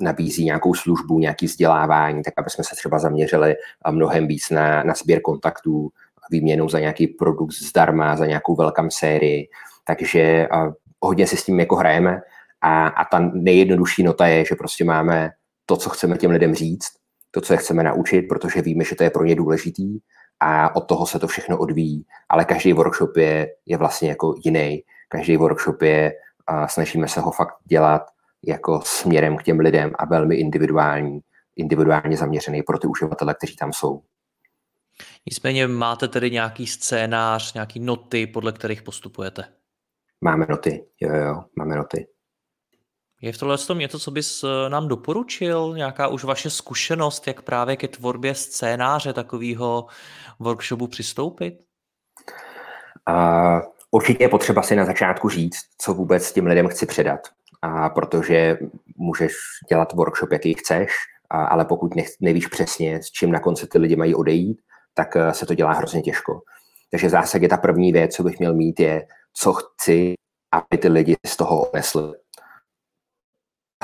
nabízí 0.00 0.44
nějakou 0.44 0.74
službu, 0.74 1.18
nějaký 1.18 1.46
vzdělávání, 1.46 2.22
tak 2.22 2.34
aby 2.38 2.50
jsme 2.50 2.64
se 2.64 2.76
třeba 2.76 2.98
zaměřili 2.98 3.54
mnohem 3.90 4.26
víc 4.26 4.50
na, 4.50 4.82
na 4.82 4.94
sběr 4.94 5.20
kontaktů, 5.20 5.88
výměnou 6.30 6.68
za 6.68 6.80
nějaký 6.80 7.06
produkt 7.06 7.52
zdarma, 7.52 8.16
za 8.16 8.26
nějakou 8.26 8.56
velkám 8.56 8.90
sérii. 8.90 9.48
Takže 9.86 10.48
hodně 11.00 11.26
si 11.26 11.36
s 11.36 11.44
tím 11.44 11.60
jako 11.60 11.76
hrajeme 11.76 12.20
a, 12.60 12.88
a 12.88 13.04
ta 13.04 13.30
nejjednodušší 13.34 14.02
nota 14.02 14.26
je, 14.26 14.44
že 14.44 14.54
prostě 14.54 14.84
máme 14.84 15.30
to, 15.66 15.76
co 15.76 15.90
chceme 15.90 16.16
těm 16.16 16.30
lidem 16.30 16.54
říct, 16.54 16.88
to, 17.30 17.40
co 17.40 17.52
je 17.52 17.56
chceme 17.56 17.82
naučit, 17.82 18.22
protože 18.22 18.62
víme, 18.62 18.84
že 18.84 18.96
to 18.96 19.04
je 19.04 19.10
pro 19.10 19.24
ně 19.24 19.34
důležitý 19.34 19.98
a 20.40 20.76
od 20.76 20.80
toho 20.80 21.06
se 21.06 21.18
to 21.18 21.26
všechno 21.26 21.58
odvíjí. 21.58 22.06
Ale 22.28 22.44
každý 22.44 22.72
workshop 22.72 23.16
je, 23.16 23.48
je 23.66 23.76
vlastně 23.76 24.08
jako 24.08 24.34
jiný. 24.44 24.82
Každý 25.08 25.36
workshop 25.36 25.82
je, 25.82 26.12
a 26.46 26.68
snažíme 26.68 27.08
se 27.08 27.20
ho 27.20 27.30
fakt 27.30 27.54
dělat 27.64 28.02
jako 28.46 28.80
směrem 28.84 29.36
k 29.36 29.42
těm 29.42 29.60
lidem 29.60 29.90
a 29.98 30.04
velmi 30.06 30.36
individuální, 30.36 31.20
individuálně 31.56 32.16
zaměřený 32.16 32.62
pro 32.62 32.78
ty 32.78 32.86
uživatele, 32.86 33.34
kteří 33.34 33.56
tam 33.56 33.72
jsou. 33.72 34.02
Nicméně 35.26 35.68
máte 35.68 36.08
tedy 36.08 36.30
nějaký 36.30 36.66
scénář, 36.66 37.54
nějaký 37.54 37.80
noty, 37.80 38.26
podle 38.26 38.52
kterých 38.52 38.82
postupujete? 38.82 39.44
Máme 40.20 40.46
noty, 40.48 40.86
jo, 41.00 41.14
jo, 41.14 41.44
máme 41.56 41.76
noty. 41.76 42.06
Je 43.22 43.32
v 43.32 43.38
tohle 43.38 43.58
tom 43.58 43.78
něco, 43.78 43.98
co 43.98 44.10
bys 44.10 44.44
eh, 44.44 44.68
nám 44.68 44.88
doporučil? 44.88 45.74
Nějaká 45.76 46.08
už 46.08 46.24
vaše 46.24 46.50
zkušenost, 46.50 47.26
jak 47.26 47.42
právě 47.42 47.76
ke 47.76 47.88
tvorbě 47.88 48.34
scénáře 48.34 49.12
takového 49.12 49.86
workshopu 50.38 50.86
přistoupit? 50.86 51.54
Uh, 53.10 53.60
určitě 53.90 54.24
je 54.24 54.28
potřeba 54.28 54.62
si 54.62 54.76
na 54.76 54.84
začátku 54.84 55.28
říct, 55.28 55.60
co 55.78 55.94
vůbec 55.94 56.32
tím 56.32 56.46
lidem 56.46 56.68
chci 56.68 56.86
předat. 56.86 57.20
A 57.62 57.88
protože 57.88 58.58
můžeš 58.96 59.32
dělat 59.68 59.92
workshop, 59.92 60.32
jaký 60.32 60.54
chceš, 60.54 60.92
a, 61.30 61.44
ale 61.44 61.64
pokud 61.64 61.94
nech, 61.94 62.08
nevíš 62.20 62.46
přesně, 62.46 63.02
s 63.02 63.06
čím 63.06 63.32
na 63.32 63.40
konci 63.40 63.66
ty 63.66 63.78
lidi 63.78 63.96
mají 63.96 64.14
odejít, 64.14 64.58
tak 64.94 65.14
uh, 65.16 65.30
se 65.30 65.46
to 65.46 65.54
dělá 65.54 65.72
hrozně 65.72 66.02
těžko. 66.02 66.40
Takže 66.90 67.06
v 67.06 67.10
zásadě 67.10 67.48
ta 67.48 67.56
první 67.56 67.92
věc, 67.92 68.14
co 68.14 68.22
bych 68.22 68.38
měl 68.38 68.54
mít, 68.54 68.80
je, 68.80 69.06
co 69.34 69.52
chci, 69.52 70.14
aby 70.52 70.78
ty 70.78 70.88
lidi 70.88 71.16
z 71.26 71.36
toho 71.36 71.60
odnesli 71.60 72.12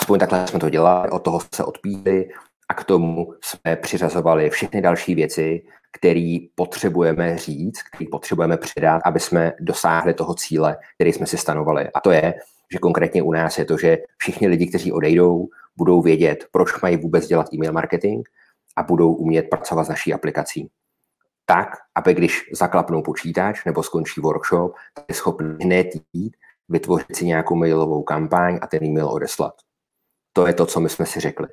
Aspoň 0.03 0.19
takhle 0.19 0.47
jsme 0.47 0.59
to 0.59 0.71
dělali, 0.71 1.11
od 1.11 1.19
toho 1.19 1.41
se 1.55 1.65
odpíli 1.65 2.29
a 2.69 2.75
k 2.75 2.85
tomu 2.85 3.35
jsme 3.45 3.77
přiřazovali 3.77 4.51
všechny 4.51 4.83
další 4.83 5.15
věci, 5.15 5.63
které 5.93 6.39
potřebujeme 6.55 7.39
říct, 7.39 7.83
které 7.83 8.09
potřebujeme 8.11 8.57
předat, 8.57 9.03
aby 9.05 9.21
jsme 9.21 9.53
dosáhli 9.61 10.15
toho 10.15 10.35
cíle, 10.35 10.77
který 10.95 11.13
jsme 11.13 11.27
si 11.27 11.39
stanovali. 11.39 11.89
A 11.95 12.01
to 12.01 12.11
je, 12.11 12.35
že 12.73 12.79
konkrétně 12.79 13.23
u 13.23 13.33
nás 13.33 13.59
je 13.59 13.65
to, 13.65 13.79
že 13.79 13.99
všichni 14.17 14.49
lidi, 14.49 14.67
kteří 14.67 14.93
odejdou, 14.93 15.49
budou 15.77 16.03
vědět, 16.03 16.47
proč 16.53 16.81
mají 16.81 16.97
vůbec 16.97 17.27
dělat 17.27 17.55
e-mail 17.55 17.73
marketing 17.73 18.29
a 18.77 18.83
budou 18.83 19.15
umět 19.15 19.43
pracovat 19.43 19.85
s 19.85 19.89
naší 19.89 20.15
aplikací. 20.15 20.71
Tak, 21.47 21.69
aby 21.95 22.15
když 22.15 22.43
zaklapnou 22.53 23.03
počítač 23.03 23.65
nebo 23.65 23.83
skončí 23.83 24.21
workshop, 24.21 24.75
tak 24.95 25.05
je 25.09 25.15
schopný 25.15 25.57
hned 25.65 25.87
jít, 26.13 26.37
vytvořit 26.69 27.17
si 27.17 27.27
nějakou 27.27 27.55
mailovou 27.55 28.03
kampaň 28.03 28.59
a 28.63 28.67
ten 28.67 28.85
e-mail 28.85 29.09
odeslat. 29.09 29.55
To 30.33 30.47
je 30.47 30.55
to, 30.55 30.67
co 30.67 30.81
my 30.81 30.89
jsme 30.89 31.07
si 31.07 31.21
řekli. 31.21 31.49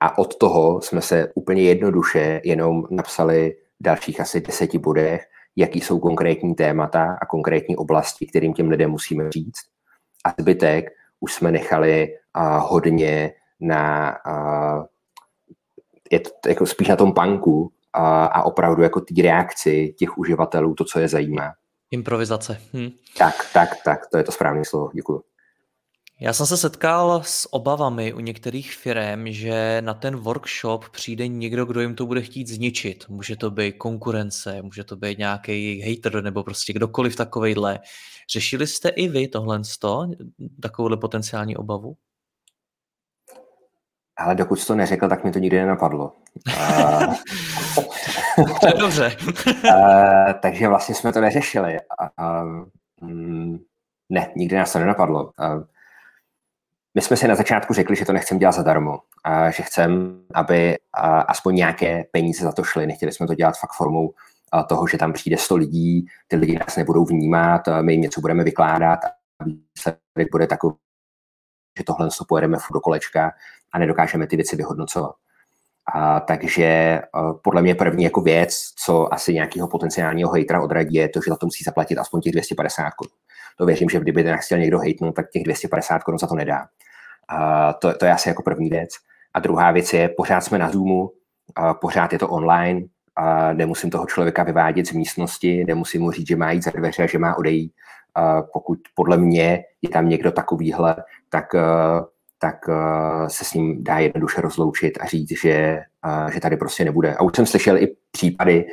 A 0.00 0.18
od 0.18 0.36
toho 0.36 0.80
jsme 0.82 1.00
se 1.00 1.32
úplně 1.34 1.62
jednoduše 1.62 2.40
jenom 2.44 2.82
napsali 2.90 3.56
dalších 3.80 4.20
asi 4.20 4.40
deseti 4.40 4.78
bodech, 4.78 5.24
jaký 5.56 5.80
jsou 5.80 5.98
konkrétní 5.98 6.54
témata 6.54 7.16
a 7.22 7.26
konkrétní 7.26 7.76
oblasti, 7.76 8.26
kterým 8.26 8.54
těm 8.54 8.68
lidem 8.68 8.90
musíme 8.90 9.30
říct. 9.30 9.62
A 10.24 10.34
zbytek 10.40 10.84
už 11.20 11.34
jsme 11.34 11.52
nechali 11.52 12.08
uh, 12.08 12.70
hodně 12.70 13.32
na 13.60 14.16
uh, 14.26 14.84
je 16.10 16.20
to 16.20 16.48
jako 16.48 16.66
spíš 16.66 16.88
na 16.88 16.96
tom 16.96 17.14
panku 17.14 17.60
uh, 17.62 17.68
a 18.04 18.42
opravdu 18.42 18.82
jako 18.82 19.00
ty 19.00 19.22
reakci 19.22 19.94
těch 19.98 20.18
uživatelů, 20.18 20.74
to, 20.74 20.84
co 20.84 21.00
je 21.00 21.08
zajímá. 21.08 21.52
Improvizace. 21.90 22.60
Hm. 22.74 22.90
Tak, 23.18 23.34
tak, 23.52 23.68
tak, 23.84 24.06
to 24.06 24.18
je 24.18 24.24
to 24.24 24.32
správné 24.32 24.64
slovo, 24.64 24.90
děkuji. 24.94 25.22
Já 26.20 26.32
jsem 26.32 26.46
se 26.46 26.56
setkal 26.56 27.22
s 27.24 27.52
obavami 27.52 28.12
u 28.12 28.20
některých 28.20 28.74
firm, 28.74 29.26
že 29.26 29.82
na 29.82 29.94
ten 29.94 30.16
workshop 30.16 30.88
přijde 30.88 31.28
někdo, 31.28 31.64
kdo 31.64 31.80
jim 31.80 31.94
to 31.94 32.06
bude 32.06 32.22
chtít 32.22 32.48
zničit. 32.48 33.08
Může 33.08 33.36
to 33.36 33.50
být 33.50 33.72
konkurence, 33.72 34.62
může 34.62 34.84
to 34.84 34.96
být 34.96 35.18
nějaký 35.18 35.82
hater 35.82 36.22
nebo 36.22 36.42
prostě 36.42 36.72
kdokoliv 36.72 37.16
takovejhle. 37.16 37.78
Řešili 38.32 38.66
jste 38.66 38.88
i 38.88 39.08
vy 39.08 39.28
tohle, 39.28 39.60
takovouhle 40.62 40.96
potenciální 40.96 41.56
obavu? 41.56 41.96
Ale 44.16 44.34
dokud 44.34 44.66
to 44.66 44.74
neřekl, 44.74 45.08
tak 45.08 45.24
mi 45.24 45.32
to 45.32 45.38
nikdy 45.38 45.56
nenapadlo. 45.56 46.12
to 48.60 48.66
je 48.66 48.74
dobře. 48.78 49.16
takže 50.42 50.68
vlastně 50.68 50.94
jsme 50.94 51.12
to 51.12 51.20
neřešili. 51.20 51.78
Mm, 53.00 53.58
ne, 54.08 54.32
nikdy 54.36 54.56
nás 54.56 54.72
to 54.72 54.78
nenapadlo 54.78 55.30
my 56.94 57.02
jsme 57.02 57.16
si 57.16 57.28
na 57.28 57.34
začátku 57.34 57.74
řekli, 57.74 57.96
že 57.96 58.04
to 58.04 58.12
nechceme 58.12 58.40
dělat 58.40 58.52
zadarmo, 58.52 58.98
a 59.24 59.50
že 59.50 59.62
chceme, 59.62 59.96
aby 60.34 60.76
aspoň 61.28 61.54
nějaké 61.54 62.04
peníze 62.12 62.44
za 62.44 62.52
to 62.52 62.64
šly. 62.64 62.86
Nechtěli 62.86 63.12
jsme 63.12 63.26
to 63.26 63.34
dělat 63.34 63.58
fakt 63.58 63.72
formou 63.72 64.14
toho, 64.68 64.86
že 64.86 64.98
tam 64.98 65.12
přijde 65.12 65.36
100 65.36 65.56
lidí, 65.56 66.06
ty 66.28 66.36
lidi 66.36 66.58
nás 66.58 66.76
nebudou 66.76 67.04
vnímat, 67.04 67.60
my 67.80 67.92
jim 67.92 68.02
něco 68.02 68.20
budeme 68.20 68.44
vykládat 68.44 68.98
a 69.04 69.44
výsledek 69.44 70.30
bude 70.32 70.46
takový, 70.46 70.74
že 71.78 71.84
tohle 71.84 72.08
pojedeme 72.28 72.58
furt 72.58 72.74
do 72.74 72.80
kolečka 72.80 73.32
a 73.72 73.78
nedokážeme 73.78 74.26
ty 74.26 74.36
věci 74.36 74.56
vyhodnocovat. 74.56 75.14
A, 75.94 76.20
takže 76.20 77.00
a, 77.12 77.32
podle 77.32 77.62
mě 77.62 77.74
první 77.74 78.04
jako 78.04 78.20
věc, 78.20 78.72
co 78.84 79.14
asi 79.14 79.34
nějakého 79.34 79.68
potenciálního 79.68 80.30
hejtra 80.30 80.62
odradí, 80.62 80.94
je 80.94 81.08
to, 81.08 81.20
že 81.24 81.30
za 81.30 81.36
to 81.36 81.46
musí 81.46 81.64
zaplatit 81.64 81.98
aspoň 81.98 82.20
těch 82.20 82.32
250 82.32 82.90
korun. 82.90 83.12
To 83.58 83.66
věřím, 83.66 83.88
že 83.88 84.00
kdyby 84.00 84.24
ten 84.24 84.36
chtěl 84.38 84.58
někdo 84.58 84.78
hejtnout, 84.78 85.14
tak 85.14 85.30
těch 85.30 85.42
250 85.44 86.02
korun 86.02 86.18
za 86.18 86.26
to 86.26 86.34
nedá. 86.34 86.66
A 87.28 87.72
to, 87.72 87.94
to 87.94 88.04
je 88.04 88.12
asi 88.12 88.28
jako 88.28 88.42
první 88.42 88.70
věc. 88.70 88.90
A 89.34 89.40
druhá 89.40 89.70
věc 89.70 89.92
je, 89.92 90.08
pořád 90.08 90.40
jsme 90.40 90.58
na 90.58 90.70
Zoomu, 90.70 91.10
a 91.56 91.74
pořád 91.74 92.12
je 92.12 92.18
to 92.18 92.28
online, 92.28 92.82
a 93.16 93.52
nemusím 93.52 93.90
toho 93.90 94.06
člověka 94.06 94.42
vyvádět 94.42 94.86
z 94.86 94.92
místnosti, 94.92 95.64
nemusím 95.64 96.02
mu 96.02 96.10
říct, 96.10 96.28
že 96.28 96.36
má 96.36 96.50
jít 96.50 96.64
za 96.64 96.70
dveře 96.70 97.08
že 97.08 97.18
má 97.18 97.38
odejít. 97.38 97.72
A 98.14 98.42
pokud 98.42 98.78
podle 98.94 99.16
mě 99.16 99.64
je 99.82 99.88
tam 99.88 100.08
někdo 100.08 100.32
takovýhle, 100.32 100.96
tak, 101.30 101.44
tak 102.38 102.56
se 103.28 103.44
s 103.44 103.54
ním 103.54 103.84
dá 103.84 103.98
jednoduše 103.98 104.40
rozloučit 104.40 104.98
a 105.00 105.06
říct, 105.06 105.40
že, 105.42 105.80
že 106.32 106.40
tady 106.40 106.56
prostě 106.56 106.84
nebude. 106.84 107.14
A 107.14 107.22
už 107.22 107.32
jsem 107.36 107.46
slyšel 107.46 107.78
i 107.78 107.96
případy, 108.10 108.66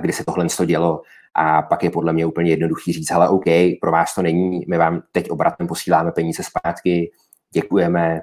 kdy 0.00 0.12
se 0.12 0.24
tohle 0.24 0.46
dělo 0.66 1.02
a 1.38 1.62
pak 1.62 1.82
je 1.82 1.90
podle 1.90 2.12
mě 2.12 2.26
úplně 2.26 2.50
jednoduchý 2.50 2.92
říct, 2.92 3.10
ale 3.10 3.28
OK, 3.28 3.44
pro 3.80 3.92
vás 3.92 4.14
to 4.14 4.22
není, 4.22 4.64
my 4.68 4.78
vám 4.78 5.02
teď 5.12 5.30
obratem 5.30 5.66
posíláme 5.66 6.12
peníze 6.12 6.42
zpátky, 6.42 7.10
děkujeme, 7.54 8.20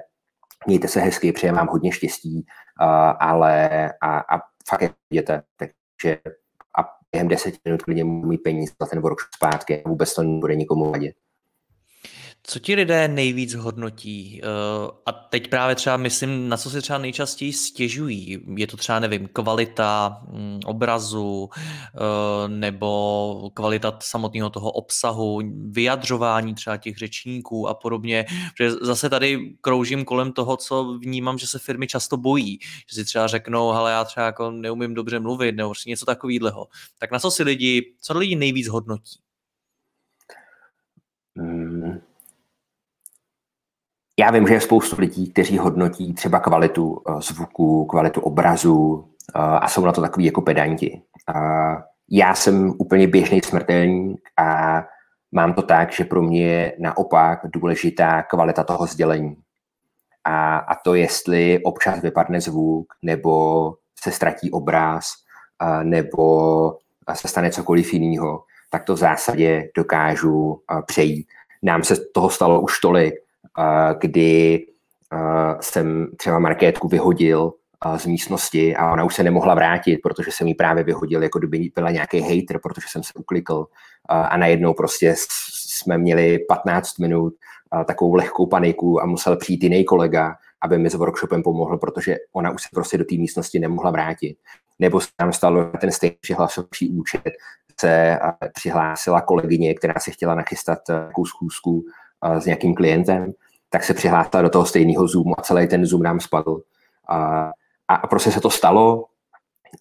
mějte 0.66 0.88
se 0.88 1.00
hezky, 1.00 1.32
přejeme 1.32 1.58
vám 1.58 1.68
hodně 1.68 1.92
štěstí, 1.92 2.46
uh, 2.80 2.86
ale 3.20 3.68
a, 4.02 4.18
a 4.18 4.40
fakt 4.68 4.82
je 4.82 4.90
jděte, 5.12 5.42
takže 5.56 6.18
a 6.78 6.84
během 7.12 7.28
deseti 7.28 7.58
minut 7.64 7.82
klidně 7.82 8.04
mít 8.04 8.38
peníze 8.38 8.72
za 8.80 8.86
ten 8.86 9.00
workshop 9.00 9.34
zpátky, 9.34 9.82
vůbec 9.86 10.14
to 10.14 10.22
nebude 10.22 10.54
nikomu 10.54 10.90
vadit. 10.90 11.16
Co 12.48 12.58
ti 12.58 12.74
lidé 12.74 13.08
nejvíc 13.08 13.54
hodnotí? 13.54 14.40
Eh, 14.42 14.46
a 15.06 15.12
teď 15.12 15.50
právě 15.50 15.74
třeba 15.74 15.96
myslím, 15.96 16.48
na 16.48 16.56
co 16.56 16.70
si 16.70 16.82
třeba 16.82 16.98
nejčastěji 16.98 17.52
stěžují. 17.52 18.38
Je 18.56 18.66
to 18.66 18.76
třeba, 18.76 19.00
nevím, 19.00 19.28
kvalita 19.32 20.22
mm, 20.30 20.60
obrazu 20.64 21.48
eh, 21.54 22.48
nebo 22.48 23.50
kvalita 23.54 23.98
samotného 24.02 24.50
toho 24.50 24.70
obsahu, 24.70 25.40
vyjadřování 25.70 26.54
třeba 26.54 26.76
těch 26.76 26.96
řečníků 26.96 27.68
a 27.68 27.74
podobně. 27.74 28.26
Protože 28.56 28.70
zase 28.70 29.10
tady 29.10 29.56
kroužím 29.60 30.04
kolem 30.04 30.32
toho, 30.32 30.56
co 30.56 30.98
vnímám, 30.98 31.38
že 31.38 31.46
se 31.46 31.58
firmy 31.58 31.86
často 31.86 32.16
bojí. 32.16 32.58
Že 32.90 32.94
si 32.94 33.04
třeba 33.04 33.26
řeknou, 33.26 33.70
ale 33.70 33.92
já 33.92 34.04
třeba 34.04 34.26
jako 34.26 34.50
neumím 34.50 34.94
dobře 34.94 35.20
mluvit 35.20 35.52
nebo 35.56 35.68
prostě 35.68 35.90
něco 35.90 36.06
takového. 36.06 36.66
Tak 36.98 37.10
na 37.10 37.18
co 37.18 37.30
si 37.30 37.42
lidi, 37.42 37.94
co 38.00 38.18
lidi 38.18 38.36
nejvíc 38.36 38.68
hodnotí? 38.68 39.20
Hmm 41.36 42.00
já 44.18 44.30
vím, 44.30 44.46
že 44.46 44.54
je 44.54 44.60
spoustu 44.60 44.96
lidí, 45.00 45.32
kteří 45.32 45.58
hodnotí 45.58 46.14
třeba 46.14 46.40
kvalitu 46.40 47.02
eh, 47.08 47.20
zvuku, 47.20 47.84
kvalitu 47.84 48.20
obrazu 48.20 49.08
eh, 49.36 49.38
a 49.38 49.68
jsou 49.68 49.84
na 49.84 49.92
to 49.92 50.00
takový 50.00 50.24
jako 50.24 50.42
pedanti. 50.42 51.02
Já 52.10 52.34
jsem 52.34 52.74
úplně 52.78 53.08
běžný 53.08 53.40
smrtelník 53.42 54.20
a 54.36 54.82
mám 55.32 55.54
to 55.54 55.62
tak, 55.62 55.92
že 55.92 56.04
pro 56.04 56.22
mě 56.22 56.46
je 56.46 56.72
naopak 56.78 57.40
důležitá 57.44 58.22
kvalita 58.22 58.64
toho 58.64 58.86
sdělení. 58.86 59.36
A, 60.24 60.56
a 60.56 60.74
to, 60.74 60.94
jestli 60.94 61.60
občas 61.62 62.00
vypadne 62.00 62.40
zvuk, 62.40 62.86
nebo 63.02 63.74
se 64.00 64.12
ztratí 64.12 64.50
obraz, 64.50 65.06
a, 65.58 65.82
nebo 65.82 66.78
se 67.14 67.28
stane 67.28 67.50
cokoliv 67.50 67.92
jiného, 67.92 68.42
tak 68.70 68.84
to 68.84 68.94
v 68.94 68.98
zásadě 68.98 69.70
dokážu 69.76 70.62
přejít. 70.86 71.26
Nám 71.62 71.84
se 71.84 71.96
toho 72.14 72.30
stalo 72.30 72.60
už 72.60 72.80
tolik, 72.80 73.14
kdy 73.98 74.66
jsem 75.60 76.06
třeba 76.16 76.38
Markétku 76.38 76.88
vyhodil 76.88 77.52
z 77.96 78.06
místnosti 78.06 78.76
a 78.76 78.92
ona 78.92 79.04
už 79.04 79.14
se 79.14 79.22
nemohla 79.22 79.54
vrátit, 79.54 79.98
protože 80.02 80.30
jsem 80.30 80.46
jí 80.46 80.54
právě 80.54 80.84
vyhodil, 80.84 81.22
jako 81.22 81.38
kdyby 81.38 81.70
byla 81.74 81.90
nějaký 81.90 82.20
hater, 82.20 82.60
protože 82.62 82.86
jsem 82.90 83.02
se 83.02 83.12
uklikl 83.16 83.66
a 84.08 84.36
najednou 84.36 84.74
prostě 84.74 85.14
jsme 85.68 85.98
měli 85.98 86.38
15 86.48 86.98
minut 86.98 87.34
takovou 87.86 88.14
lehkou 88.14 88.46
paniku 88.46 89.02
a 89.02 89.06
musel 89.06 89.36
přijít 89.36 89.62
jiný 89.62 89.84
kolega, 89.84 90.34
aby 90.62 90.78
mi 90.78 90.90
s 90.90 90.94
workshopem 90.94 91.42
pomohl, 91.42 91.78
protože 91.78 92.16
ona 92.32 92.50
už 92.50 92.62
se 92.62 92.68
prostě 92.74 92.98
do 92.98 93.04
té 93.04 93.14
místnosti 93.14 93.58
nemohla 93.58 93.90
vrátit. 93.90 94.36
Nebo 94.78 95.00
se 95.00 95.08
tam 95.16 95.32
stalo 95.32 95.70
ten 95.80 95.92
stejný 95.92 96.16
přihlasovací 96.20 96.90
účet, 96.90 97.32
se 97.80 98.18
přihlásila 98.54 99.20
kolegyně, 99.20 99.74
která 99.74 99.94
si 99.98 100.10
chtěla 100.10 100.34
nachystat 100.34 100.78
takovou 100.86 101.26
schůzku 101.26 101.84
s 102.38 102.44
nějakým 102.44 102.74
klientem 102.74 103.32
tak 103.68 103.84
se 103.84 103.94
přihlásila 103.94 104.42
do 104.42 104.50
toho 104.50 104.66
stejného 104.66 105.08
Zoomu 105.08 105.40
a 105.40 105.42
celý 105.42 105.68
ten 105.68 105.86
Zoom 105.86 106.02
nám 106.02 106.20
spadl. 106.20 106.60
A, 107.08 107.50
a 107.88 108.06
prostě 108.06 108.32
se 108.32 108.40
to 108.40 108.50
stalo 108.50 109.04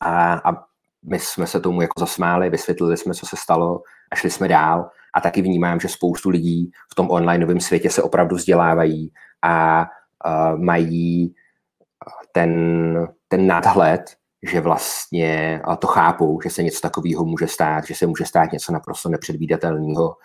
a, 0.02 0.34
a 0.34 0.65
my 1.04 1.19
jsme 1.19 1.48
se 1.48 1.60
tomu 1.60 1.82
jako 1.82 2.00
zasmáli, 2.00 2.50
vysvětlili 2.50 2.98
jsme, 2.98 3.13
co 3.13 3.26
se 3.26 3.36
stalo 3.36 3.82
a 4.12 4.15
šli 4.15 4.32
jsme 4.32 4.48
dál. 4.48 4.89
A 5.13 5.21
taky 5.21 5.41
vnímám, 5.41 5.80
že 5.80 5.89
spoustu 5.89 6.30
lidí 6.30 6.71
v 6.91 6.95
tom 6.95 7.12
onlineovém 7.12 7.60
světě 7.60 7.89
se 7.89 8.04
opravdu 8.04 8.36
vzdělávají 8.36 9.12
a 9.41 9.86
uh, 10.26 10.60
mají 10.60 11.36
ten, 12.32 13.08
ten 13.28 13.48
nadhled, 13.48 14.02
že 14.52 14.62
vlastně 14.62 15.62
to 15.80 15.88
chápou, 15.88 16.41
že 16.41 16.50
se 16.50 16.63
něco 16.63 16.82
takového 16.82 17.26
může 17.26 17.48
stát, 17.48 17.86
že 17.86 17.95
se 17.95 18.08
může 18.08 18.26
stát 18.26 18.52
něco 18.52 18.71
naprosto 18.71 19.10
nepředvídatelného 19.10 20.15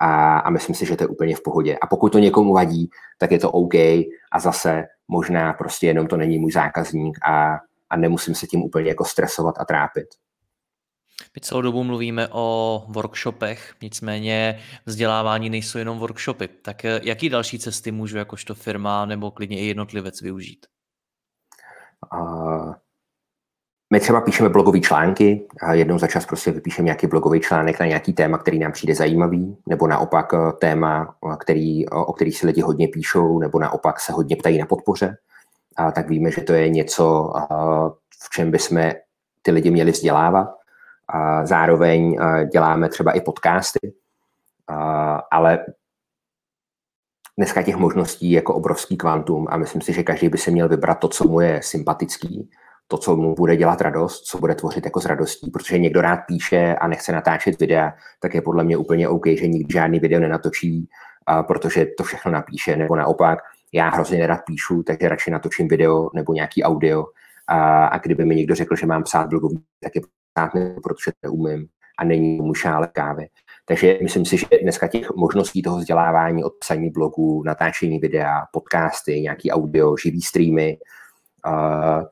a, 0.00 0.38
a 0.38 0.50
myslím 0.50 0.74
si, 0.74 0.86
že 0.86 0.96
to 0.96 1.04
je 1.04 1.08
úplně 1.08 1.36
v 1.36 1.42
pohodě. 1.42 1.78
A 1.82 1.86
pokud 1.86 2.12
to 2.12 2.18
někomu 2.18 2.52
vadí, 2.52 2.90
tak 3.18 3.30
je 3.30 3.38
to 3.38 3.50
OK 3.50 3.74
a 4.32 4.40
zase 4.40 4.84
možná 5.08 5.52
prostě 5.52 5.86
jenom 5.86 6.06
to 6.06 6.16
není 6.16 6.38
můj 6.38 6.52
zákazník 6.52 7.18
a, 7.28 7.58
a 7.90 7.96
nemusím 7.96 8.34
se 8.34 8.46
tím 8.46 8.62
úplně 8.62 8.88
jako 8.88 9.04
stresovat 9.04 9.54
a 9.58 9.64
trápit. 9.64 10.06
My 11.34 11.40
celou 11.40 11.62
dobu 11.62 11.84
mluvíme 11.84 12.28
o 12.32 12.84
workshopech, 12.88 13.74
nicméně 13.82 14.60
vzdělávání 14.86 15.50
nejsou 15.50 15.78
jenom 15.78 15.98
workshopy. 15.98 16.48
Tak 16.48 16.84
eh, 16.84 17.00
jaký 17.02 17.28
další 17.28 17.58
cesty 17.58 17.92
můžu 17.92 18.16
jakožto 18.16 18.54
firma 18.54 19.06
nebo 19.06 19.30
klidně 19.30 19.60
i 19.60 19.66
jednotlivec 19.66 20.20
využít? 20.20 20.66
Uh, 22.14 22.74
my 23.92 24.00
třeba 24.00 24.20
píšeme 24.20 24.48
blogové 24.48 24.80
články 24.80 25.46
a 25.62 25.74
jednou 25.74 25.98
za 25.98 26.06
čas 26.06 26.26
prostě 26.26 26.50
vypíšeme 26.50 26.84
nějaký 26.84 27.06
blogový 27.06 27.40
článek 27.40 27.80
na 27.80 27.86
nějaký 27.86 28.12
téma, 28.12 28.38
který 28.38 28.58
nám 28.58 28.72
přijde 28.72 28.94
zajímavý, 28.94 29.56
nebo 29.66 29.86
naopak 29.86 30.34
eh, 30.34 30.52
téma, 30.52 31.14
eh, 31.32 31.36
který, 31.36 31.88
o 31.88 32.12
který 32.12 32.32
si 32.32 32.46
lidi 32.46 32.60
hodně 32.60 32.88
píšou, 32.88 33.38
nebo 33.38 33.58
naopak 33.58 34.00
se 34.00 34.12
hodně 34.12 34.36
ptají 34.36 34.58
na 34.58 34.66
podpoře. 34.66 35.16
A 35.76 35.92
tak 35.92 36.08
víme, 36.08 36.30
že 36.30 36.40
to 36.40 36.52
je 36.52 36.68
něco, 36.68 37.32
eh, 37.36 37.44
v 38.24 38.30
čem 38.30 38.50
bychom 38.50 38.90
ty 39.42 39.50
lidi 39.50 39.70
měli 39.70 39.90
vzdělávat. 39.90 40.48
A 41.08 41.46
zároveň 41.46 42.18
děláme 42.52 42.88
třeba 42.88 43.12
i 43.12 43.20
podcasty, 43.20 43.92
ale 45.30 45.58
dneska 47.38 47.62
těch 47.62 47.76
možností 47.76 48.30
je 48.30 48.36
jako 48.36 48.54
obrovský 48.54 48.96
kvantum 48.96 49.46
a 49.50 49.56
myslím 49.56 49.82
si, 49.82 49.92
že 49.92 50.02
každý 50.02 50.28
by 50.28 50.38
se 50.38 50.50
měl 50.50 50.68
vybrat 50.68 50.94
to, 50.94 51.08
co 51.08 51.24
mu 51.28 51.40
je 51.40 51.60
sympatický 51.62 52.50
to, 52.90 52.98
co 52.98 53.16
mu 53.16 53.34
bude 53.34 53.56
dělat 53.56 53.80
radost, 53.80 54.22
co 54.22 54.38
bude 54.38 54.54
tvořit 54.54 54.84
jako 54.84 55.00
s 55.00 55.04
radostí, 55.04 55.50
protože 55.50 55.78
někdo 55.78 56.00
rád 56.00 56.16
píše 56.26 56.74
a 56.74 56.88
nechce 56.88 57.12
natáčet 57.12 57.60
videa, 57.60 57.92
tak 58.20 58.34
je 58.34 58.42
podle 58.42 58.64
mě 58.64 58.76
úplně 58.76 59.08
OK, 59.08 59.26
že 59.26 59.48
nikdy 59.48 59.72
žádný 59.72 60.00
video 60.00 60.20
nenatočí, 60.20 60.88
a 61.26 61.42
protože 61.42 61.86
to 61.98 62.04
všechno 62.04 62.32
napíše, 62.32 62.76
nebo 62.76 62.96
naopak, 62.96 63.38
já 63.72 63.88
hrozně 63.88 64.18
nerad 64.18 64.40
píšu, 64.46 64.82
takže 64.82 65.08
radši 65.08 65.30
natočím 65.30 65.68
video 65.68 66.10
nebo 66.14 66.32
nějaký 66.32 66.62
audio 66.62 67.04
a, 67.46 67.86
a 67.86 67.98
kdyby 67.98 68.24
mi 68.24 68.36
někdo 68.36 68.54
řekl, 68.54 68.76
že 68.76 68.86
mám 68.86 69.02
psát 69.02 69.28
blogový, 69.28 69.62
tak 69.80 69.94
je 69.94 70.00
psát 70.34 70.54
ne, 70.54 70.76
protože 70.82 71.10
to 71.10 71.28
neumím 71.28 71.66
a 71.98 72.04
není 72.04 72.36
mu 72.36 72.54
šále 72.54 72.88
kávy. 72.92 73.28
Takže 73.64 73.98
myslím 74.02 74.24
si, 74.26 74.36
že 74.36 74.46
dneska 74.62 74.88
těch 74.88 75.10
možností 75.16 75.62
toho 75.62 75.78
vzdělávání 75.78 76.44
od 76.44 76.52
psaní 76.60 76.90
blogu, 76.90 77.42
natáčení 77.46 77.98
videa, 77.98 78.42
podcasty, 78.52 79.20
nějaký 79.20 79.50
audio, 79.50 79.96
živý 79.96 80.22
streamy, 80.22 80.78
uh, 81.46 82.04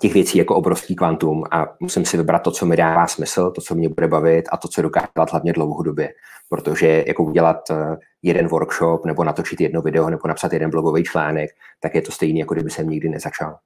těch 0.00 0.14
věcí 0.14 0.38
jako 0.38 0.56
obrovský 0.56 0.96
kvantum 0.96 1.44
a 1.50 1.66
musím 1.80 2.04
si 2.04 2.16
vybrat 2.16 2.38
to, 2.38 2.50
co 2.50 2.66
mi 2.66 2.76
dává 2.76 3.06
smysl, 3.06 3.50
to, 3.50 3.60
co 3.60 3.74
mě 3.74 3.88
bude 3.88 4.08
bavit 4.08 4.44
a 4.52 4.56
to, 4.56 4.68
co 4.68 4.82
dokáže 4.82 5.08
dělat 5.14 5.30
hlavně 5.30 5.52
dlouhodobě. 5.52 6.14
Protože 6.48 7.04
jako 7.06 7.24
udělat 7.24 7.70
eh, 7.70 7.96
jeden 8.22 8.48
workshop 8.48 9.04
nebo 9.04 9.24
natočit 9.24 9.60
jedno 9.60 9.82
video 9.82 10.10
nebo 10.10 10.28
napsat 10.28 10.52
jeden 10.52 10.70
blogový 10.70 11.04
článek, 11.04 11.50
tak 11.80 11.94
je 11.94 12.02
to 12.02 12.12
stejný, 12.12 12.40
jako 12.40 12.54
kdyby 12.54 12.70
jsem 12.70 12.88
nikdy 12.88 13.08
nezačal. 13.08 13.58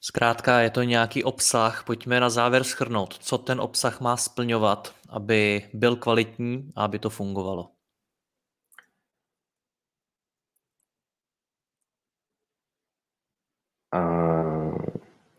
Zkrátka 0.00 0.60
je 0.60 0.70
to 0.70 0.82
nějaký 0.82 1.24
obsah. 1.24 1.84
Pojďme 1.84 2.20
na 2.20 2.30
závěr 2.30 2.64
schrnout, 2.64 3.18
co 3.18 3.38
ten 3.38 3.60
obsah 3.60 4.00
má 4.00 4.16
splňovat, 4.16 4.94
aby 5.08 5.62
byl 5.74 5.96
kvalitní 5.96 6.72
a 6.76 6.84
aby 6.84 6.98
to 6.98 7.10
fungovalo. 7.10 7.68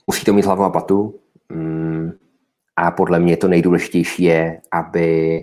Musí 0.10 0.26
to 0.26 0.34
mít 0.34 0.46
hlavu 0.46 0.64
a 0.64 0.70
patu. 0.70 1.20
Mm, 1.50 2.12
a 2.76 2.92
podle 2.92 3.20
mě 3.20 3.38
to 3.38 3.48
nejdůležitější 3.48 4.24
je, 4.24 4.62
aby 4.72 5.42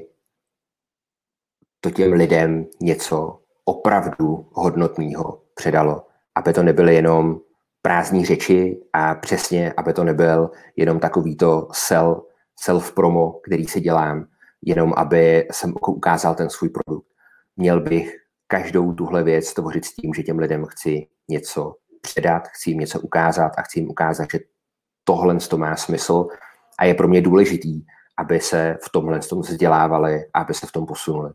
to 1.80 1.90
těm 1.90 2.12
lidem 2.12 2.66
něco 2.82 3.40
opravdu 3.64 4.48
hodnotného 4.52 5.42
předalo. 5.54 6.06
Aby 6.34 6.52
to 6.52 6.62
nebyly 6.62 6.94
jenom 6.94 7.40
prázdní 7.82 8.24
řeči 8.24 8.80
a 8.92 9.14
přesně, 9.14 9.72
aby 9.76 9.92
to 9.92 10.04
nebyl 10.04 10.50
jenom 10.76 10.98
takovýto 11.00 11.68
sell, 11.72 12.26
self-promo, 12.66 13.40
který 13.46 13.66
si 13.66 13.80
dělám, 13.80 14.26
jenom 14.62 14.92
aby 14.96 15.48
jsem 15.52 15.74
ukázal 15.88 16.34
ten 16.34 16.50
svůj 16.50 16.68
produkt. 16.68 17.06
Měl 17.56 17.80
bych 17.80 18.16
každou 18.46 18.94
tuhle 18.94 19.22
věc 19.24 19.54
tvořit 19.54 19.84
s 19.84 19.94
tím, 19.94 20.14
že 20.14 20.22
těm 20.22 20.38
lidem 20.38 20.64
chci 20.64 21.06
něco 21.28 21.74
předat, 22.00 22.48
chci 22.48 22.70
jim 22.70 22.78
něco 22.78 23.00
ukázat 23.00 23.52
a 23.58 23.62
chci 23.62 23.78
jim 23.78 23.90
ukázat, 23.90 24.26
že 24.32 24.38
tohle 25.06 25.36
to 25.36 25.58
má 25.58 25.76
smysl 25.76 26.26
a 26.78 26.84
je 26.84 26.94
pro 26.94 27.08
mě 27.08 27.22
důležitý, 27.22 27.82
aby 28.16 28.40
se 28.40 28.78
v 28.84 28.92
tomhle 28.92 29.20
tom 29.20 29.40
vzdělávali 29.40 30.24
a 30.34 30.40
aby 30.40 30.54
se 30.54 30.66
v 30.66 30.72
tom 30.72 30.86
posunuli. 30.86 31.30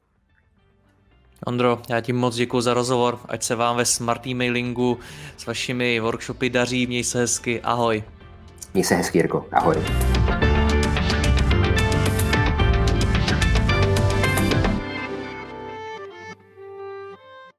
Ondro, 1.45 1.79
já 1.89 2.01
ti 2.01 2.13
moc 2.13 2.35
děkuji 2.35 2.61
za 2.61 2.73
rozhovor, 2.73 3.19
ať 3.25 3.43
se 3.43 3.55
vám 3.55 3.77
ve 3.77 3.85
smart 3.85 4.27
e-mailingu 4.27 4.99
s 5.37 5.45
vašimi 5.45 5.99
workshopy 5.99 6.49
daří, 6.49 6.87
měj 6.87 7.03
se 7.03 7.19
hezky, 7.19 7.61
ahoj. 7.61 8.03
Měj 8.73 8.83
se 8.83 8.95
hezky, 8.95 9.17
Jirko, 9.17 9.45
ahoj. 9.51 9.75